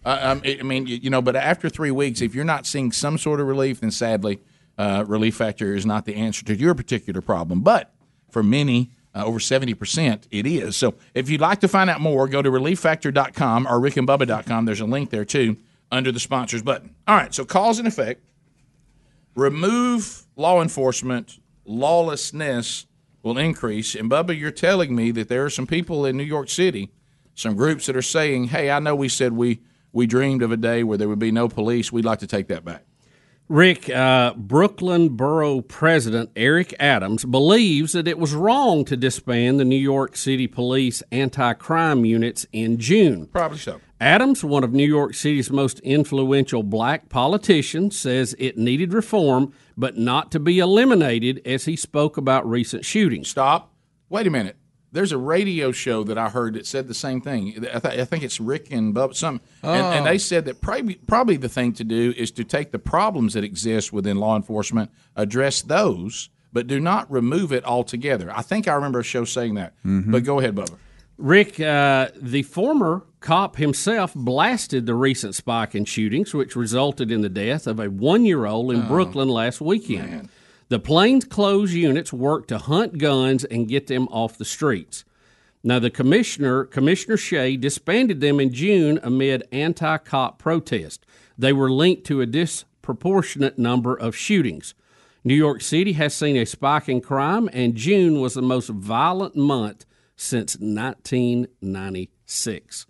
[0.05, 3.19] Uh, I mean, you, you know, but after three weeks, if you're not seeing some
[3.19, 4.41] sort of relief, then sadly,
[4.77, 7.61] uh, Relief Factor is not the answer to your particular problem.
[7.61, 7.93] But
[8.31, 10.77] for many, uh, over 70%, it is.
[10.77, 14.65] So if you'd like to find out more, go to relieffactor.com or rickandbubba.com.
[14.65, 15.57] There's a link there, too,
[15.93, 16.95] under the sponsors button.
[17.07, 18.23] All right, so cause and effect.
[19.37, 22.87] Remove law enforcement, lawlessness
[23.23, 23.95] will increase.
[23.95, 26.91] And Bubba, you're telling me that there are some people in New York City,
[27.35, 29.61] some groups that are saying, hey, I know we said we,
[29.93, 31.93] we dreamed of a day where there would be no police.
[31.93, 32.85] We'd like to take that back.
[33.49, 39.65] Rick, uh, Brooklyn Borough President Eric Adams believes that it was wrong to disband the
[39.65, 43.27] New York City Police anti crime units in June.
[43.27, 43.81] Probably so.
[44.01, 49.97] Adams, one of New York City's most influential black politicians, says it needed reform, but
[49.97, 53.29] not to be eliminated as he spoke about recent shootings.
[53.29, 53.73] Stop.
[54.09, 54.57] Wait a minute.
[54.93, 57.67] There's a radio show that I heard that said the same thing.
[57.75, 59.15] I, th- I think it's Rick and Bubba.
[59.17, 60.11] Some, and, and Oh.
[60.11, 63.43] they said that probably probably the thing to do is to take the problems that
[63.45, 68.31] exist within law enforcement, address those, but do not remove it altogether.
[68.37, 69.73] I think I remember a show saying that.
[69.83, 70.77] But go ahead, Bubba.
[71.19, 77.21] Rick, uh, the former cop himself blasted the recent spike in shootings, which resulted in
[77.21, 80.29] the death of a one year old in Oh, Brooklyn last weekend.
[80.73, 85.05] The plainclothes units work to hunt guns and get them off the streets.
[85.63, 91.05] Now, the commissioner, Commissioner Shea, disbanded them in June amid anti cop protest.
[91.37, 94.73] They were linked to a disproportionate number of shootings.
[95.25, 99.37] New York City has seen a spike in crime, and June was the most violent
[99.37, 99.85] month
[100.17, 102.87] since 1996.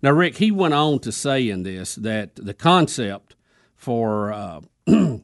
[0.00, 3.36] Now, Rick, he went on to say in this that the concept
[3.76, 4.62] for uh,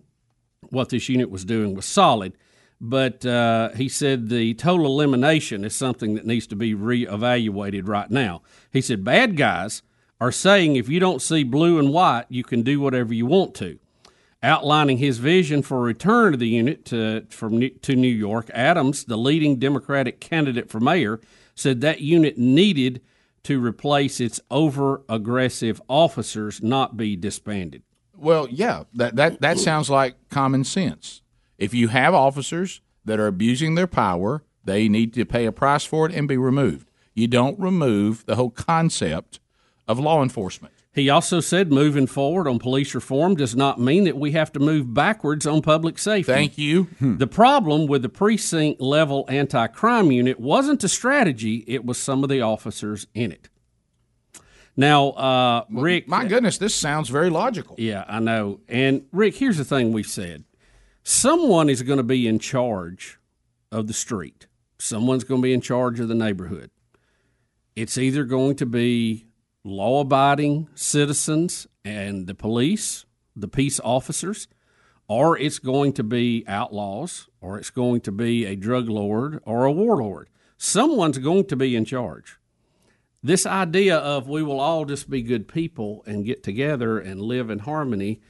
[0.70, 2.32] what this unit was doing was solid,
[2.80, 8.10] but uh, he said the total elimination is something that needs to be reevaluated right
[8.10, 8.42] now.
[8.72, 9.82] He said bad guys
[10.20, 13.54] are saying if you don't see blue and white, you can do whatever you want
[13.56, 13.78] to.
[14.42, 18.48] Outlining his vision for a return of the unit to, from, New- to New York,
[18.54, 21.20] Adams, the leading Democratic candidate for mayor,
[21.56, 23.00] said that unit needed
[23.42, 27.82] to replace its over aggressive officers, not be disbanded.
[28.18, 29.60] Well, yeah, that, that, that mm.
[29.60, 31.22] sounds like common sense.
[31.56, 35.84] If you have officers that are abusing their power, they need to pay a price
[35.84, 36.90] for it and be removed.
[37.14, 39.40] You don't remove the whole concept
[39.88, 40.74] of law enforcement.
[40.92, 44.60] He also said moving forward on police reform does not mean that we have to
[44.60, 46.32] move backwards on public safety.
[46.32, 46.84] Thank you.
[46.98, 47.18] Hmm.
[47.18, 52.24] The problem with the precinct level anti crime unit wasn't the strategy, it was some
[52.24, 53.48] of the officers in it.
[54.78, 56.06] Now, uh, Rick.
[56.06, 57.74] My goodness, this sounds very logical.
[57.78, 58.60] Yeah, I know.
[58.68, 60.44] And Rick, here's the thing we've said
[61.02, 63.18] someone is going to be in charge
[63.72, 64.46] of the street,
[64.78, 66.70] someone's going to be in charge of the neighborhood.
[67.74, 69.26] It's either going to be
[69.64, 73.04] law abiding citizens and the police,
[73.34, 74.46] the peace officers,
[75.08, 79.64] or it's going to be outlaws, or it's going to be a drug lord or
[79.64, 80.28] a warlord.
[80.56, 82.38] Someone's going to be in charge.
[83.22, 87.50] This idea of we will all just be good people and get together and live
[87.50, 88.20] in harmony,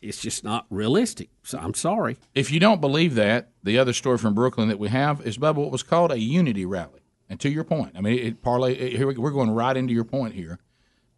[0.00, 1.30] it's just not realistic.
[1.42, 2.16] So I'm sorry.
[2.34, 5.56] If you don't believe that, the other story from Brooklyn that we have is about
[5.56, 7.00] what was called a unity rally.
[7.28, 8.74] And to your point, I mean, it parlay.
[8.74, 10.58] It, here we, we're going right into your point here.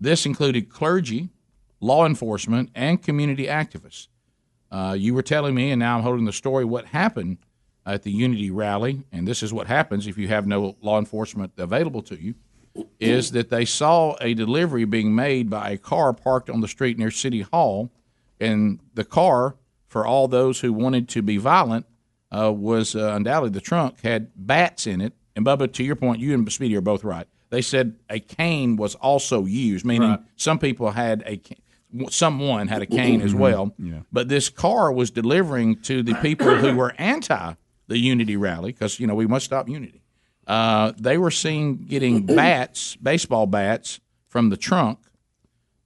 [0.01, 1.29] This included clergy,
[1.81, 4.09] law enforcement, and community activists.
[4.71, 6.65] Uh, you were telling me, and now I'm holding the story.
[6.65, 7.39] What happened
[7.85, 9.03] at the unity rally?
[9.13, 12.35] And this is what happens if you have no law enforcement available to you.
[13.01, 16.99] Is that they saw a delivery being made by a car parked on the street
[16.99, 17.91] near City Hall,
[18.41, 19.57] and the car,
[19.87, 21.87] for all those who wanted to be violent,
[22.31, 25.13] uh, was uh, undoubtedly the trunk had bats in it.
[25.35, 27.27] And Bubba, to your point, you and Speedy are both right.
[27.51, 30.21] They said a cane was also used, meaning Right.
[30.37, 31.41] some people had a
[32.11, 33.75] someone had a cane as well.
[33.79, 34.01] Yeah.
[34.13, 37.55] But this car was delivering to the people who were anti
[37.87, 40.03] the unity rally because you know we must stop unity.
[40.49, 44.99] Uh, they were seen getting bats, baseball bats, from the trunk,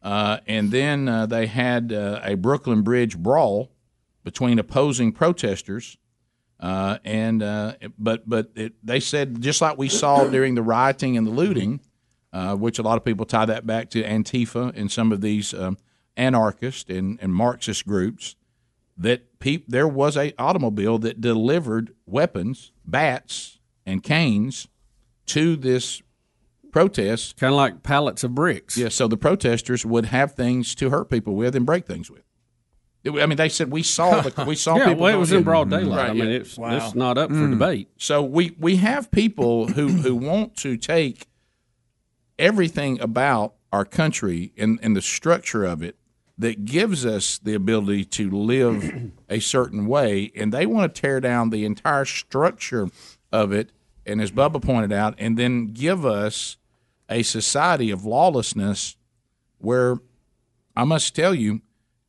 [0.03, 3.73] uh, and then uh, they had uh, a Brooklyn Bridge brawl
[4.23, 5.99] between opposing protesters.
[6.61, 7.41] Uh, and
[7.99, 11.81] but but it, they said just like we saw during the rioting and the looting,
[12.57, 15.77] which a lot of people tie that back to Antifa and some of these um,
[16.17, 18.37] anarchist and, and Marxist groups.
[18.97, 24.69] that peop, there was a automobile that delivered weapons, bats, and canes
[25.27, 26.03] to this
[26.73, 27.37] protest.
[27.37, 28.77] Kind of like pallets of bricks.
[28.77, 32.23] Yeah, so the protesters would have things to hurt people with and break things with.
[33.05, 35.03] I mean, they said we saw the we saw Yeah, people.
[35.03, 35.99] well, it was in broad daylight.
[35.99, 36.37] Right, I mean, yeah.
[36.37, 37.51] it's- it's not up for mm.
[37.51, 37.89] debate.
[37.97, 41.27] So we we have people who who want to take
[42.39, 45.97] everything about our country and, and the structure of it
[46.39, 51.21] that gives us the ability to live a certain way, and they want to tear
[51.21, 52.89] down the entire structure
[53.33, 53.71] of it.
[54.05, 56.57] And as Bubba pointed out, and then give us
[57.09, 58.97] a society of lawlessness
[59.59, 59.99] where
[60.77, 61.63] I must tell you,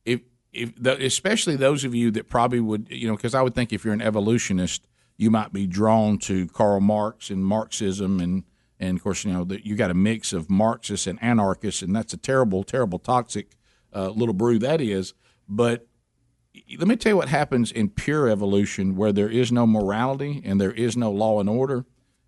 [0.04, 0.22] if
[0.52, 3.72] if the, especially those of you that probably would, you know, because I would think
[3.72, 8.44] if you're an evolutionist, you might be drawn to Karl Marx and Marxism, and
[8.80, 11.94] and of course, you know, that you got a mix of Marxists and anarchists, and
[11.94, 13.52] that's a terrible, terrible, toxic
[13.94, 15.14] uh, little brew that is.
[15.48, 15.86] But
[16.78, 20.60] let me tell you what happens in pure evolution, where there is no morality and
[20.60, 21.84] there is no law and order,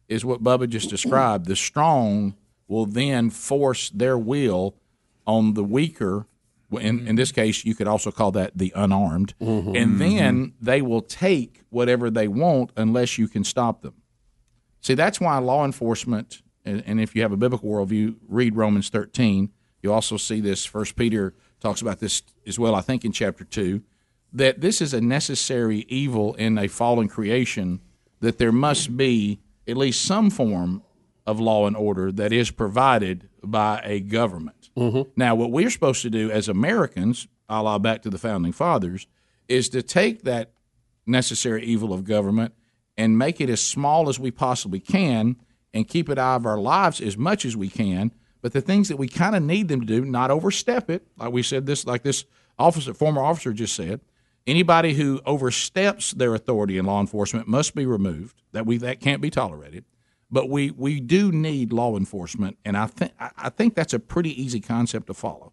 [0.09, 1.47] is what Bubba just described.
[1.47, 2.37] The strong
[2.69, 4.77] will then force their will
[5.27, 6.27] on the weaker.
[6.73, 9.77] In, in this case, you could also call that the unarmed, mm-hmm.
[9.77, 9.99] and mm-hmm.
[9.99, 13.95] then they will take whatever they want unless you can stop them.
[14.81, 18.89] See, that's why law enforcement, and, and if you have a biblical worldview, read Romans
[18.89, 19.51] 13.
[19.83, 20.65] You also see this.
[20.65, 22.75] First Peter talks about this as well.
[22.75, 23.83] I think in chapter two,
[24.37, 27.81] that this is a necessary evil in a fallen creation.
[28.21, 30.83] That there must be at least some form
[31.27, 34.71] of law and order that is provided by a government.
[34.77, 35.11] Mm-hmm.
[35.17, 39.07] Now, what we're supposed to do as Americans, a la back to the founding fathers,
[39.49, 40.53] is to take that
[41.07, 42.55] necessary evil of government
[42.97, 45.37] and make it as small as we possibly can
[45.75, 48.13] and keep it out of our lives as much as we can.
[48.41, 51.33] But the things that we kind of need them to do, not overstep it, like
[51.33, 52.25] we said this, like this
[52.59, 54.01] officer, former officer just said.
[54.47, 58.43] Anybody who oversteps their authority in law enforcement must be removed.
[58.53, 59.85] That we that can't be tolerated.
[60.31, 64.41] But we we do need law enforcement, and I think I think that's a pretty
[64.41, 65.53] easy concept to follow.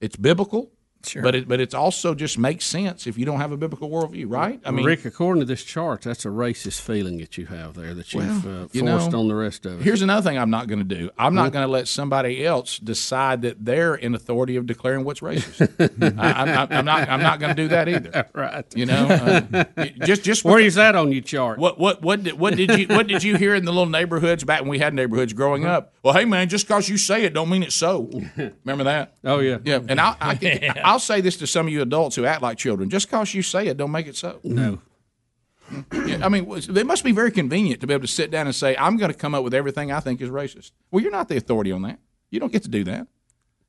[0.00, 0.72] It's biblical,
[1.06, 1.22] Sure.
[1.22, 4.26] but it but it also just makes sense if you don't have a biblical worldview,
[4.28, 4.60] right?
[4.64, 7.94] I mean, Rick, according to this chart, that's a racist feeling that you have there
[7.94, 9.84] that you've Well, uh, you know, on the rest of us.
[9.84, 11.10] Here's another thing I'm not going to do.
[11.18, 15.20] I'm not going to let somebody else decide that they're in authority of declaring what's
[15.20, 15.70] racist.
[16.18, 17.08] I, I'm, not- I'm not.
[17.08, 18.26] I'm not going to do that either.
[18.34, 18.64] right.
[18.74, 21.58] You know, uh, just just Where is that on your chart?
[21.58, 24.44] What what what did, what did you what did you hear in the little neighborhoods
[24.44, 25.94] back when we had neighborhoods growing up?
[26.02, 28.10] Well, hey man, just because you say it don't mean it's so.
[28.64, 29.14] Remember that?
[29.24, 29.80] Oh yeah, yeah.
[29.88, 32.56] And I, I can, I'll say this to some of you adults who act like
[32.56, 34.38] children: just because you say it don't make it so.
[34.44, 34.80] No.
[35.90, 38.76] I mean, it must be very convenient to be able to sit down and say,
[38.76, 41.36] "I'm going to come up with everything I think is racist." Well, you're not the
[41.36, 41.98] authority on that.
[42.30, 43.08] You don't get to do that.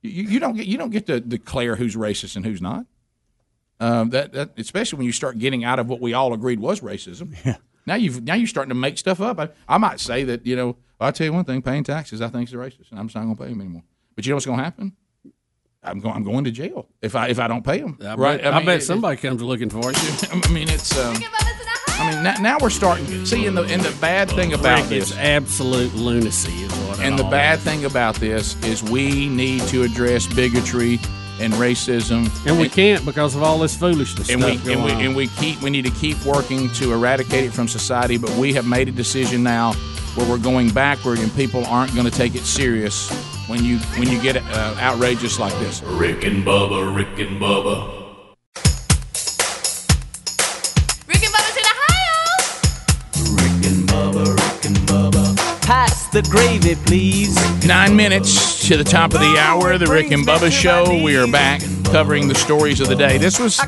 [0.04, 2.86] You, you don't get you don't get to declare who's racist and who's not.
[3.80, 6.82] Um, that, that especially when you start getting out of what we all agreed was
[6.82, 7.36] racism.
[7.44, 7.56] Yeah.
[7.88, 9.40] Now you've now you're starting to make stuff up.
[9.40, 12.28] I, I might say that you know I'll tell you one thing: paying taxes I
[12.28, 13.84] think is racist, and I'm just not going to pay them anymore.
[14.16, 14.96] But you know what's going to happen?
[15.86, 17.98] I'm going I'm going to jail if I if I don't pay them.
[18.02, 18.42] I right?
[18.42, 19.98] bet, I mean, bet it- somebody comes looking for you.
[20.44, 20.98] I mean, it's.
[20.98, 21.16] Um,
[21.98, 23.26] I mean, now, now we're starting.
[23.26, 27.00] See, and the and the bad thing about Rick, this, it's absolute lunacy is what
[27.00, 31.00] and the all bad thing about this is we need to address bigotry
[31.40, 34.92] and racism, And we can't because of all this foolishness and we stuff and we
[34.92, 35.02] on.
[35.02, 38.18] and we keep we need to keep working to eradicate it from society.
[38.18, 39.74] But we have made a decision now
[40.16, 43.10] where we're going backward, and people aren't going to take it serious
[43.48, 45.82] when you when you get uh, outrageous like this.
[45.84, 48.04] Rick and Bubba, Rick and Bubba.
[51.08, 52.18] Rick and Bubba's in Ohio.
[53.36, 55.62] Rick and Bubba, Rick and Bubba.
[55.62, 57.36] Pass the gravy, please.
[57.66, 61.04] Nine minutes to the top of the hour, the Rick and Bubba Show.
[61.04, 63.18] We are back covering the stories of the day.
[63.18, 63.62] This was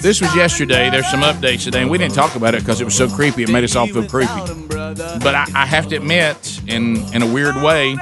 [0.00, 0.90] this was yesterday.
[0.90, 3.42] There's some updates today, and we didn't talk about it because it was so creepy.
[3.42, 4.32] It made us all feel creepy.
[4.68, 7.96] But I, I have to admit, in in a weird way,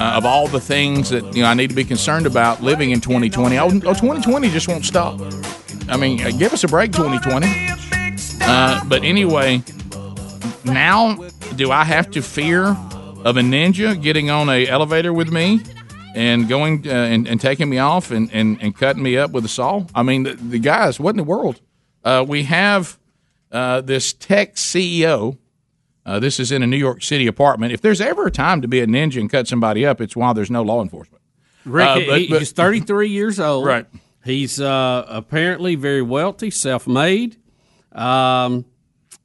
[0.00, 2.90] uh, of all the things that you know I need to be concerned about living
[2.90, 5.20] in 2020, oh, oh 2020 just won't stop.
[5.90, 7.46] I mean, uh, give us a break, 2020.
[8.40, 9.62] Uh, but anyway,
[10.64, 11.16] now
[11.54, 15.60] do I have to fear of a ninja getting on a elevator with me
[16.14, 19.44] and going uh, and, and taking me off and, and, and cutting me up with
[19.44, 19.84] a saw?
[19.94, 21.60] I mean, the, the guys, what in the world?
[22.02, 22.98] Uh, we have
[23.52, 25.36] uh, this tech CEO.
[26.06, 27.72] Uh, this is in a New York City apartment.
[27.72, 30.32] If there's ever a time to be a ninja and cut somebody up, it's while
[30.34, 31.22] there's no law enforcement.
[31.64, 33.66] Rick, Uh, but- he- but- he's 33 years old.
[33.66, 33.86] Right.
[34.24, 37.36] He's uh, apparently very wealthy, self-made.
[37.92, 38.64] Um,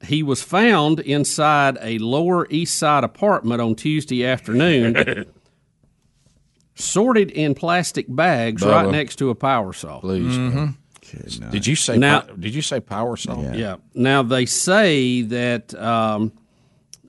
[0.05, 5.25] he was found inside a Lower East Side apartment on Tuesday afternoon,
[6.75, 9.99] sorted in plastic bags right next to a power saw.
[9.99, 10.37] Please.
[11.51, 11.97] Did you say?
[11.97, 13.39] Now- pi- did you say power saw?
[13.53, 13.77] Yeah.
[13.93, 16.31] Now they say that um,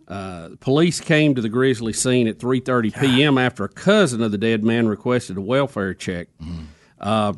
[0.08, 3.38] uh, police came to the Grisly scene at 3:30 p.m.
[3.38, 6.28] after a cousin of the dead man requested a welfare check.
[7.00, 7.32] Uh,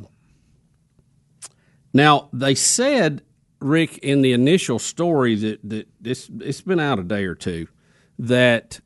[1.94, 3.22] now they said,
[3.60, 7.68] Rick, in the initial story that that this it's been out a day or two,
[8.18, 8.80] that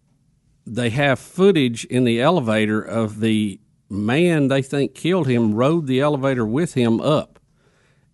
[0.65, 3.59] they have footage in the elevator of the
[3.91, 7.39] man they think killed him rode the elevator with him up.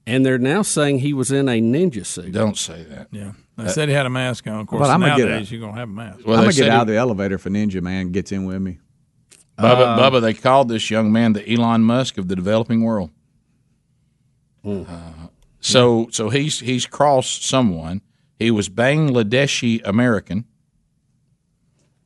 [0.07, 2.33] And they're now saying he was in a ninja suit.
[2.33, 3.09] Don't say that.
[3.11, 3.33] Yeah.
[3.59, 4.61] They said he had a mask on.
[4.61, 6.21] Of course, But I'm gonna get nowadays you're going to have a mask.
[6.25, 8.63] Well, I'm gonna get out of the elevator if a ninja man gets in with
[8.63, 8.79] me.
[9.59, 13.11] Bubba, Uh, Bubba, they called this young man the Elon Musk of the developing world.
[14.65, 14.85] Uh,
[15.61, 18.01] so, so he's he's crossed someone.
[18.39, 20.45] He was Bangladeshi American,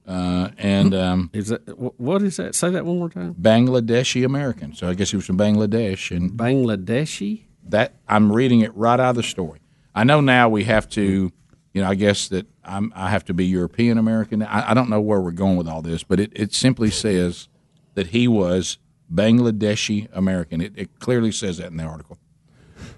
[0.07, 1.61] uh, and um, is that
[2.01, 2.55] what is that?
[2.55, 3.35] Say that one more time.
[3.35, 4.75] Bangladeshi American.
[4.75, 7.43] So I guess he was from Bangladesh and Bangladeshi.
[7.65, 9.61] That I'm reading it right out of the story.
[9.95, 11.31] I know now we have to,
[11.73, 14.43] you know, I guess that I'm I have to be European American.
[14.43, 17.49] I, I don't know where we're going with all this, but it, it simply says
[17.95, 18.79] that he was
[19.13, 20.61] Bangladeshi American.
[20.61, 22.19] It, it clearly says that in the article.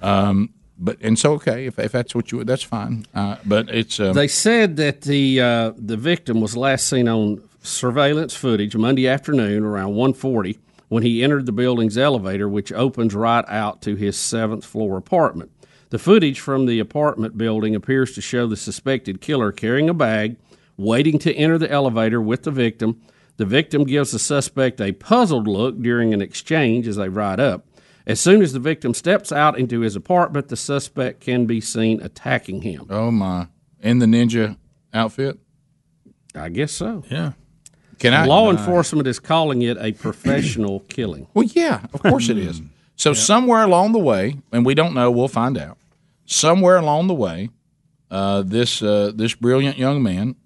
[0.02, 3.06] Um, but and so okay, if, if that's what you that's fine.
[3.14, 7.42] Uh, but it's um, They said that the uh, the victim was last seen on
[7.62, 13.44] surveillance footage Monday afternoon around 1:40 when he entered the building's elevator, which opens right
[13.48, 15.50] out to his seventh floor apartment.
[15.94, 20.34] The footage from the apartment building appears to show the suspected killer carrying a bag,
[20.76, 23.00] waiting to enter the elevator with the victim.
[23.36, 27.64] The victim gives the suspect a puzzled look during an exchange as they ride up.
[28.08, 32.02] As soon as the victim steps out into his apartment, the suspect can be seen
[32.02, 32.88] attacking him.
[32.90, 33.46] oh my,
[33.78, 34.56] in the ninja
[34.92, 35.38] outfit.
[36.34, 37.04] I guess so.
[37.08, 37.34] Yeah.
[38.00, 38.26] Can I?
[38.26, 41.28] Law enforcement is calling it a professional killing.
[41.34, 42.62] Well, yeah, of course it is.
[42.96, 45.78] So somewhere along the way, and we don't know, we'll find out.
[46.26, 47.50] Somewhere along the way,
[48.10, 50.36] uh, this uh, this brilliant young man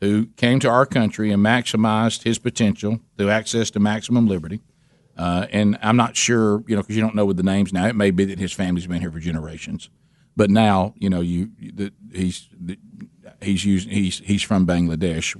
[0.00, 4.60] who came to our country and maximized his potential through access to maximum liberty.
[5.16, 7.86] Uh, and I'm not sure, you know, because you don't know with the names now.
[7.86, 9.90] It may be that his family's been here for generations,
[10.36, 11.50] but now, you know, you
[12.12, 12.78] he's the,
[13.42, 15.36] he's using he's he's from Bangladesh.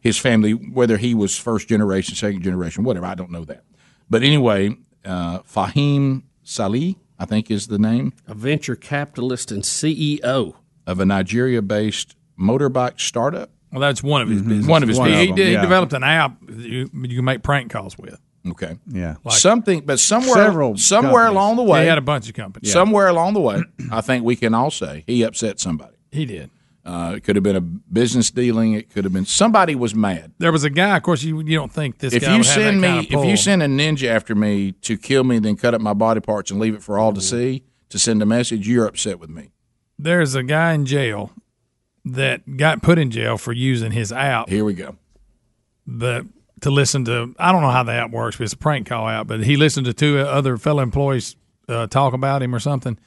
[0.00, 3.64] His family, whether he was first generation, second generation, whatever, I don't know that.
[4.10, 10.54] But anyway, uh, Fahim Saleh, I think is the name, A venture capitalist and CEO.
[10.86, 13.50] of a Nigeria-based motorbike startup.
[13.72, 14.48] Well, that's one of his mm-hmm.
[14.50, 14.66] business.
[14.68, 15.20] One of his he, business.
[15.26, 15.62] he, did- he Yeah.
[15.62, 18.20] developed an app you, you can make prank calls with.
[18.46, 18.78] Okay.
[18.86, 19.14] Yeah.
[19.30, 21.30] Something, but somewhere, Several somewhere companies.
[21.30, 22.70] along the way, He had a bunch of companies.
[22.72, 25.94] Somewhere along the way, I think we can all say he upset somebody.
[26.12, 26.50] He did.
[26.84, 28.74] Uh, it could have been a business dealing.
[28.74, 30.32] It could have been somebody was mad.
[30.38, 30.96] There was a guy.
[30.96, 33.26] Of course, you you don't think this if guy you send me, kind of if
[33.26, 36.50] you send a ninja after me to kill me, then cut up my body parts
[36.50, 39.50] and leave it for all to see to send a message, you're upset with me.
[39.98, 41.30] there's a guy in jail
[42.04, 44.48] that got put in jail for using his app.
[44.50, 44.96] Here we go.
[45.86, 46.26] The
[46.60, 49.08] to listen to I don't know how the app works, but it's a prank call
[49.08, 49.26] app.
[49.26, 51.36] But he listened to two other fellow employees
[51.68, 52.98] uh, talk about him or something,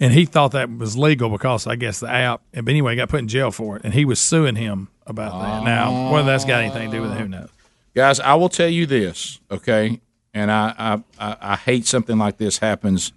[0.00, 2.42] and he thought that was legal because I guess the app.
[2.52, 5.64] But anyway, got put in jail for it, and he was suing him about that.
[5.64, 7.50] Now whether that's got anything to do with it, who knows?
[7.94, 10.00] Guys, I will tell you this, okay?
[10.32, 13.12] And I I, I, hate something like this happens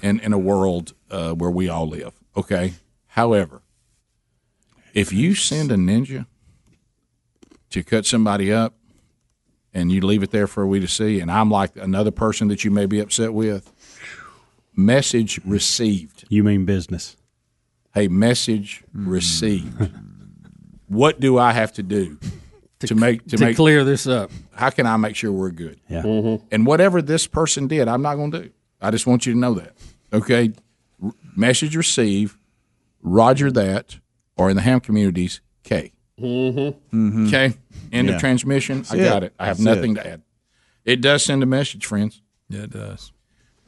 [0.00, 2.74] in, in a world uh, where we all live, okay?
[3.08, 3.62] However,
[4.94, 6.26] if you send a ninja
[7.70, 8.74] to cut somebody up
[9.74, 12.64] and you leave it there for we to see, and I'm like another person that
[12.64, 13.72] you may be upset with,
[14.74, 16.24] message received.
[16.28, 17.16] You mean business?
[17.94, 19.90] Hey, message received.
[20.88, 22.18] what do I have to do
[22.80, 24.30] to, make to, to make clear this up?
[24.54, 25.80] How can I make sure we're good?
[25.88, 26.02] Yeah.
[26.02, 26.46] Mm-hmm.
[26.50, 28.50] And whatever this person did, I'm not going to do.
[28.80, 29.74] I just want you to know that.
[30.12, 30.52] Okay.
[31.02, 32.36] R- message received.
[33.04, 33.98] Roger that,
[34.36, 35.92] or in the ham communities, K.
[36.20, 37.26] Mm-hmm.
[37.26, 37.54] Okay.
[37.92, 38.14] End Yeah.
[38.14, 38.84] of transmission.
[38.90, 39.26] I got it.
[39.26, 39.34] it.
[39.40, 40.02] I have That's nothing it.
[40.02, 40.22] to add.
[40.84, 42.22] It does send a message, friends.
[42.48, 43.12] Yeah, it does.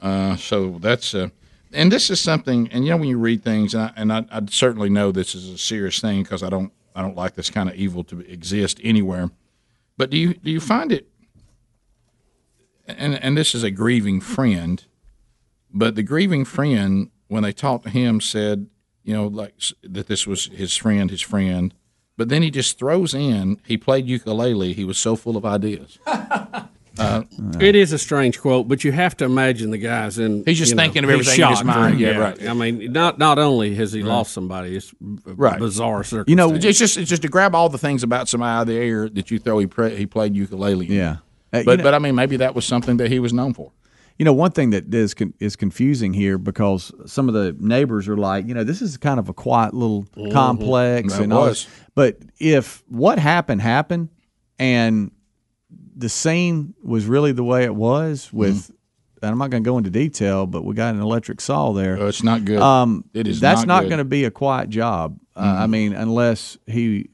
[0.04, 1.30] Uh, so that's uh,
[1.72, 2.68] and this is something.
[2.70, 5.34] And you know when you read things, and I, and I, I certainly know this
[5.34, 8.20] is a serious thing because I don't I don't like this kind of evil to
[8.20, 9.30] exist anywhere.
[9.96, 11.08] But do you do you find it?
[12.86, 14.84] And and this is a grieving friend,
[15.72, 18.66] but the grieving friend when they talked to him said,
[19.04, 21.72] you know, like that this was his friend, his friend.
[22.18, 24.74] But then he just throws in he played ukulele.
[24.74, 25.98] He was so full of ideas.
[26.98, 27.22] Uh,
[27.60, 30.44] It is a strange quote, but you have to imagine the guy's in.
[30.46, 31.98] He's just you know, thinking of everything in his mind.
[31.98, 32.48] Yeah, right.
[32.48, 34.08] I mean, not not only has he Right.
[34.08, 35.58] lost somebody, it's b- right.
[35.58, 36.28] bizarre circumstance.
[36.30, 38.66] You know, it's just it's just to grab all the things about somebody out of
[38.68, 39.58] the air that you throw.
[39.58, 40.86] He pre- he played ukulele.
[40.86, 41.16] Yeah,
[41.52, 43.54] Uh, you but know- but I mean, maybe that was something that he was known
[43.54, 43.72] for.
[44.16, 48.06] You know, one thing that is con- is confusing here because some of the neighbors
[48.06, 50.30] are like, you know, this is kind of a quiet little Mhm.
[50.32, 51.66] complex That and all this.
[51.96, 54.10] But if what happened happened,
[54.60, 55.10] and
[55.96, 58.70] the scene was really the way it was with.
[59.22, 61.96] And I'm not going to go into detail, but we got an electric saw there.
[61.98, 62.58] Oh, it's not good.
[62.60, 65.18] Um, It is That's not not, going to be a quiet job.
[65.34, 65.70] Uh, I Mhm.
[65.70, 67.08] mean, unless he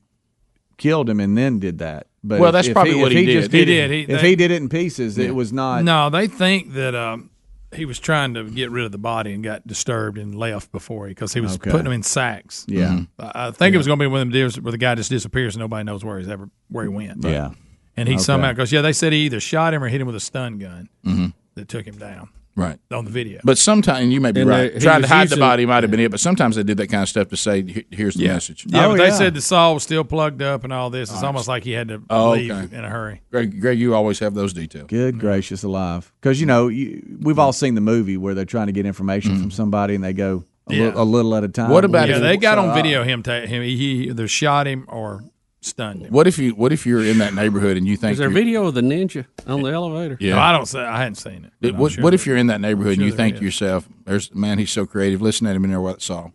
[0.76, 2.08] killed him and then did that.
[2.24, 3.68] But Well, if- that's if probably what if he just did.
[3.68, 3.90] He it- did.
[4.08, 5.84] He- if they- he did it in pieces, it was not.
[5.84, 7.30] No, they think that um,
[7.72, 11.06] he was trying to get rid of the body and got disturbed and left before
[11.06, 11.70] he because he was Okay.
[11.70, 12.64] putting them in sacks.
[12.68, 12.88] Yeah.
[12.88, 13.08] Mhm.
[13.20, 14.96] I I think it was going to be one of them deals where the guy
[14.96, 17.24] just disappears and nobody knows where he's ever where he went.
[17.24, 17.50] Yeah.
[17.96, 18.22] And he Okay.
[18.22, 20.58] somehow goes, yeah, they said he either shot him or hit him with a stun
[20.58, 21.32] gun Mhm.
[21.54, 22.28] that took him down.
[22.56, 22.78] Right.
[22.90, 23.40] on the video.
[23.42, 24.74] But sometimes you may be And, right.
[24.74, 26.88] he Trying to hide the body might have been it, but sometimes they did that
[26.88, 28.34] kind of stuff to say, "Here's the Yeah.
[28.34, 31.10] message." Yeah, but they said the saw was still plugged up and all this.
[31.10, 32.76] It's Oh, almost like he had to Oh, leave okay.
[32.76, 33.22] in a hurry.
[33.30, 34.88] Greg, Greg, you always have those details.
[34.88, 36.12] Good gracious alive!
[36.20, 39.40] Because you know you, we've all seen the movie where they're trying to get information
[39.40, 40.84] from somebody and they go a, Yeah.
[40.86, 41.70] little, a little at a time.
[41.70, 42.08] What about?
[42.10, 43.22] Yeah, they got on video him.
[43.22, 45.22] Ta- him he, he either shot him or
[45.60, 46.12] stunned him.
[46.12, 48.40] What if you What if you're in that neighborhood and you think Is there you're-
[48.40, 50.16] video of the ninja on the elevator?
[50.20, 50.34] Yeah.
[50.36, 51.52] No, I don't say I hadn't seen it.
[51.60, 53.10] but It- I'm what, sure what there- if you're in that neighborhood and sure you
[53.12, 53.38] there think is.
[53.40, 55.20] to yourself, "There's man, he's so creative.
[55.22, 56.30] Listen at him in there what saw."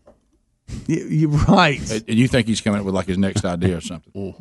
[0.88, 1.80] You, you're right.
[1.92, 4.36] And and you think he's coming up with like his next idea or something.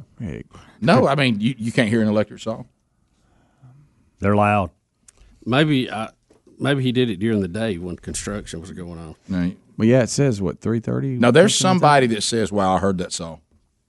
[0.81, 2.65] No, I mean you, you can't hear an electric saw.
[4.21, 4.71] They're loud.
[5.45, 6.09] Maybe uh,
[6.59, 9.15] maybe he did it during the day when construction was going on.
[9.29, 9.57] Right.
[9.77, 11.19] Well, yeah, it says what three thirty.
[11.19, 13.39] No, there's somebody that says, "Wow, I heard that saw."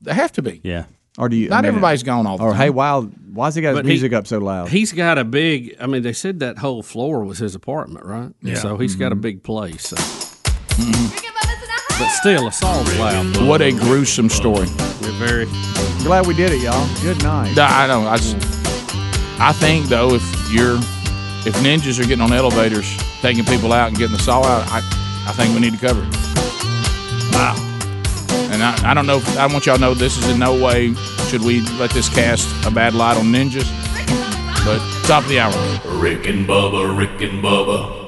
[0.02, 0.62] They have to be.
[0.64, 0.86] Yeah.
[1.18, 1.48] Or do you?
[1.50, 2.60] Not I mean, everybody's gone all the Or time.
[2.60, 4.68] hey, wow, why's he got his But he- music up so loud?
[4.70, 5.76] He's got a big.
[5.80, 8.32] I mean, they said that whole floor was his apartment, right?
[8.42, 8.56] Yeah.
[8.56, 9.00] So he's Mm-hmm.
[9.00, 9.88] got a big place.
[9.88, 9.96] So.
[11.98, 13.48] But still, a saw's loud.
[13.48, 14.68] What a gruesome story.
[15.02, 15.46] We're very.
[16.04, 16.86] Glad we did it, y'all.
[17.02, 17.58] Good night.
[17.58, 18.06] I don't.
[18.06, 18.36] I, just-
[19.40, 20.76] I think though, if you're
[21.48, 24.80] if ninjas are getting on elevators, taking people out and getting the saw out, I
[25.28, 26.14] I think we need to cover it.
[27.34, 27.56] Wow.
[28.66, 29.18] I, I don't know.
[29.18, 30.94] If, I want y'all to know this is in no way
[31.28, 33.70] should we let this cast a bad light on ninjas.
[34.66, 35.54] But top of the hour.
[36.00, 38.05] Rick and Bubba, Rick and Bubba.